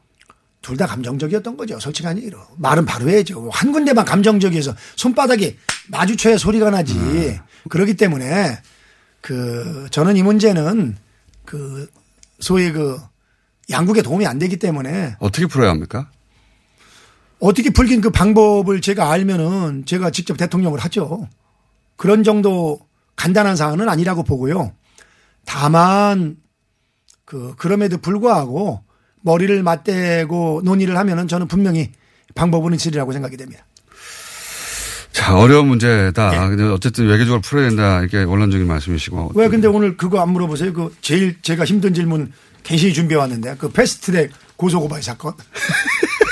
[0.63, 1.79] 둘 다 감정적이었던 거죠.
[1.79, 2.39] 솔직한 얘기로.
[2.57, 3.49] 말은 바로 해야죠.
[3.53, 5.55] 한 군데만 감정적이어서 손바닥이
[5.89, 6.93] 마주쳐야 소리가 나지.
[6.95, 7.37] 음.
[7.69, 8.57] 그렇기 때문에
[9.21, 10.97] 그 저는 이 문제는
[11.45, 11.87] 그
[12.39, 12.99] 소위 그
[13.69, 16.09] 양국에 도움이 안 되기 때문에 어떻게 풀어야 합니까?
[17.39, 21.29] 어떻게 풀긴 그 방법을 제가 알면은 제가 직접 대통령을 하죠.
[21.97, 22.79] 그런 정도
[23.15, 24.71] 간단한 사안은 아니라고 보고요.
[25.45, 26.37] 다만
[27.25, 28.83] 그 그럼에도 불구하고
[29.21, 31.91] 머리를 맞대고 논의를 하면은 저는 분명히
[32.35, 33.65] 방법은 있으리라고 생각이 됩니다.
[35.11, 36.31] 자, 어려운 문제다.
[36.35, 36.49] 예.
[36.49, 38.03] 근데 어쨌든 외교적으로 풀어야 된다.
[38.03, 39.31] 이게 원론적인 말씀이시고.
[39.33, 40.71] 왜 근데 오늘 그거 안 물어보세요?
[40.73, 42.31] 그 제일 제가 힘든 질문
[42.63, 45.33] 괜시히 준비해 왔는데 그 패스트트랙 고소고발 사건.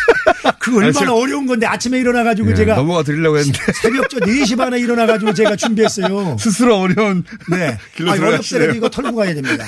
[0.59, 3.59] 그 얼마나 아니, 어려운 건데 아침에 일어나가지고 예, 제가 넘어가 드리려고 했는데.
[3.73, 6.37] 새벽 저 4시 반에 일어나가지고 제가 준비했어요.
[6.41, 7.23] 스스로 어려운.
[7.49, 7.77] 네.
[7.95, 8.63] 길로 아, 들어가시네요.
[8.65, 9.65] 어렵더라도 이거 털고 가야 됩니다.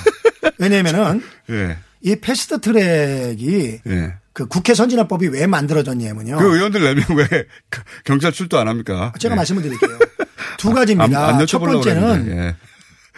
[0.58, 1.78] 왜냐면은 예.
[2.02, 4.14] 이 패스트 트랙이 예.
[4.34, 6.38] 그 국회 선진화법이 왜 만들어졌냐면요.
[6.38, 9.14] 그 의원들 4명 왜그 경찰 출두 안 합니까?
[9.20, 9.36] 제가 예.
[9.36, 9.98] 말씀을 드릴게요.
[10.58, 11.28] 두 가지입니다.
[11.28, 12.56] 안, 안 첫 번째는 예.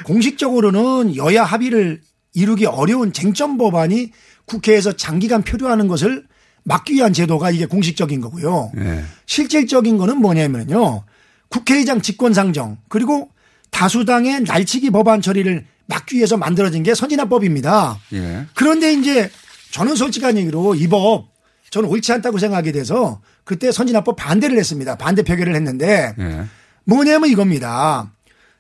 [0.04, 2.02] 공식적으로는 여야 합의를
[2.34, 4.12] 이루기 어려운 쟁점 법안이
[4.46, 6.24] 국회에서 장기간 표류하는 것을
[6.64, 8.72] 막기 위한 제도가 이게 공식적인 거고요.
[8.78, 9.04] 예.
[9.26, 11.04] 실질적인 거는 뭐냐면요.
[11.50, 13.30] 국회의장 직권상정 그리고
[13.72, 18.00] 다수당의 날치기 법안 처리를 막기 위해서 만들어진 게 선진화법입니다.
[18.14, 18.46] 예.
[18.54, 19.30] 그런데 이제
[19.72, 21.30] 저는 솔직한 얘기로 이 법
[21.72, 24.98] 저는 옳지 않다고 생각이 돼서 그때 선진화법 반대를 했습니다.
[24.98, 26.46] 반대 표결을 했는데 예.
[26.84, 28.12] 뭐냐면 이겁니다.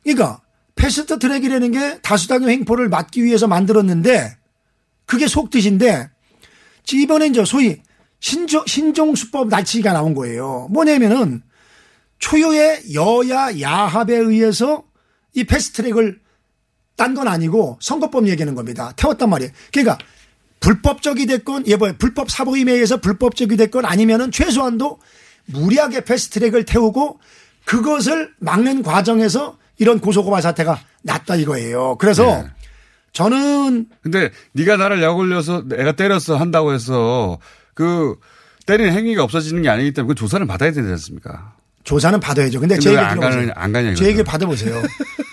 [0.04, 0.41] 그러니까
[0.76, 4.38] fast track이라는 게 다수당의 횡포를 막기 위해서 만들었는데
[5.06, 6.10] 그게 속뜻인데
[6.93, 7.82] 이번에 이제 소위
[8.20, 10.67] 신종, 신종수법 날치기가 나온 거예요.
[10.72, 11.41] 뭐냐면은
[12.20, 14.84] 초유의 여야 야합에 의해서
[15.34, 16.20] 이 패스트 트랙을
[16.95, 18.91] 딴 건 아니고 선거법 얘기하는 겁니다.
[18.97, 19.51] 태웠단 말이에요.
[19.72, 19.97] 그러니까
[20.59, 24.99] 불법적이 됐건 예, 뭐 불법 사보임에 의해서 불법적이 됐건 아니면은 최소한도
[25.45, 27.20] 무리하게 패스트트랙을 태우고
[27.63, 31.95] 그것을 막는 과정에서 이런 고소고발 사태가 났다 이거예요.
[31.99, 32.49] 그래서 네.
[33.13, 37.39] 저는 근데 네가 나를 약 올려서 내가 때렸어 한다고 해서
[37.80, 38.15] 그
[38.65, 41.53] 때리는 행위가 없어지는 게 아니기 때문에 그 조사를 받아야 되지 않습니까?
[41.86, 42.59] 조사는 받아야죠.
[42.59, 43.51] 근데, 근데 제왜 얘기 안 들어보세요.
[43.55, 44.05] 안 가냐 제.
[44.05, 44.82] 얘기 받아보세요.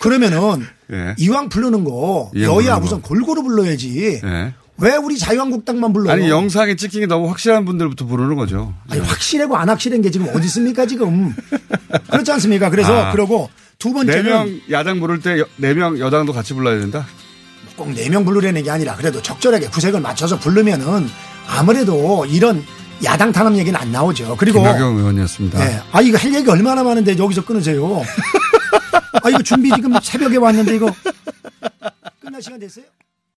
[0.01, 1.15] 그러면은 예.
[1.19, 3.09] 이왕 부르는 거 이왕 여야 우선 거.
[3.09, 4.21] 골고루 불러야지.
[4.23, 4.55] 예.
[4.79, 6.13] 왜 우리 자유한국당만 불러요?
[6.13, 8.75] 아니 영상에 찍힌 게 너무 확실한 분들부터 부르는 거죠.
[8.89, 11.35] 아니, 확실하고 안 확실한 게 지금 어디 있습니까 지금?
[12.11, 12.71] 그렇지 않습니까?
[12.71, 13.11] 그래서 아.
[13.13, 17.05] 그러고 두 번째는 네 명 야당 부를 때 네 명 여당도 같이 불러야 된다.
[17.77, 21.09] 꼭 네 명 부르려는 게 아니라 그래도 적절하게 구색을 맞춰서 부르면은
[21.49, 22.65] 아무래도 이런
[23.05, 24.37] 야당 탄압 얘기는 안 나오죠.
[24.39, 25.59] 그리고 김학영 의원이었습니다.
[25.59, 25.81] 네.
[25.93, 28.03] 아 이거 할 얘기 얼마나 많은데 여기서 끊으세요.
[29.23, 30.91] 아 이거 준비 지금 새벽에 왔는데 이거
[32.21, 32.85] 끝날 시간 됐어요?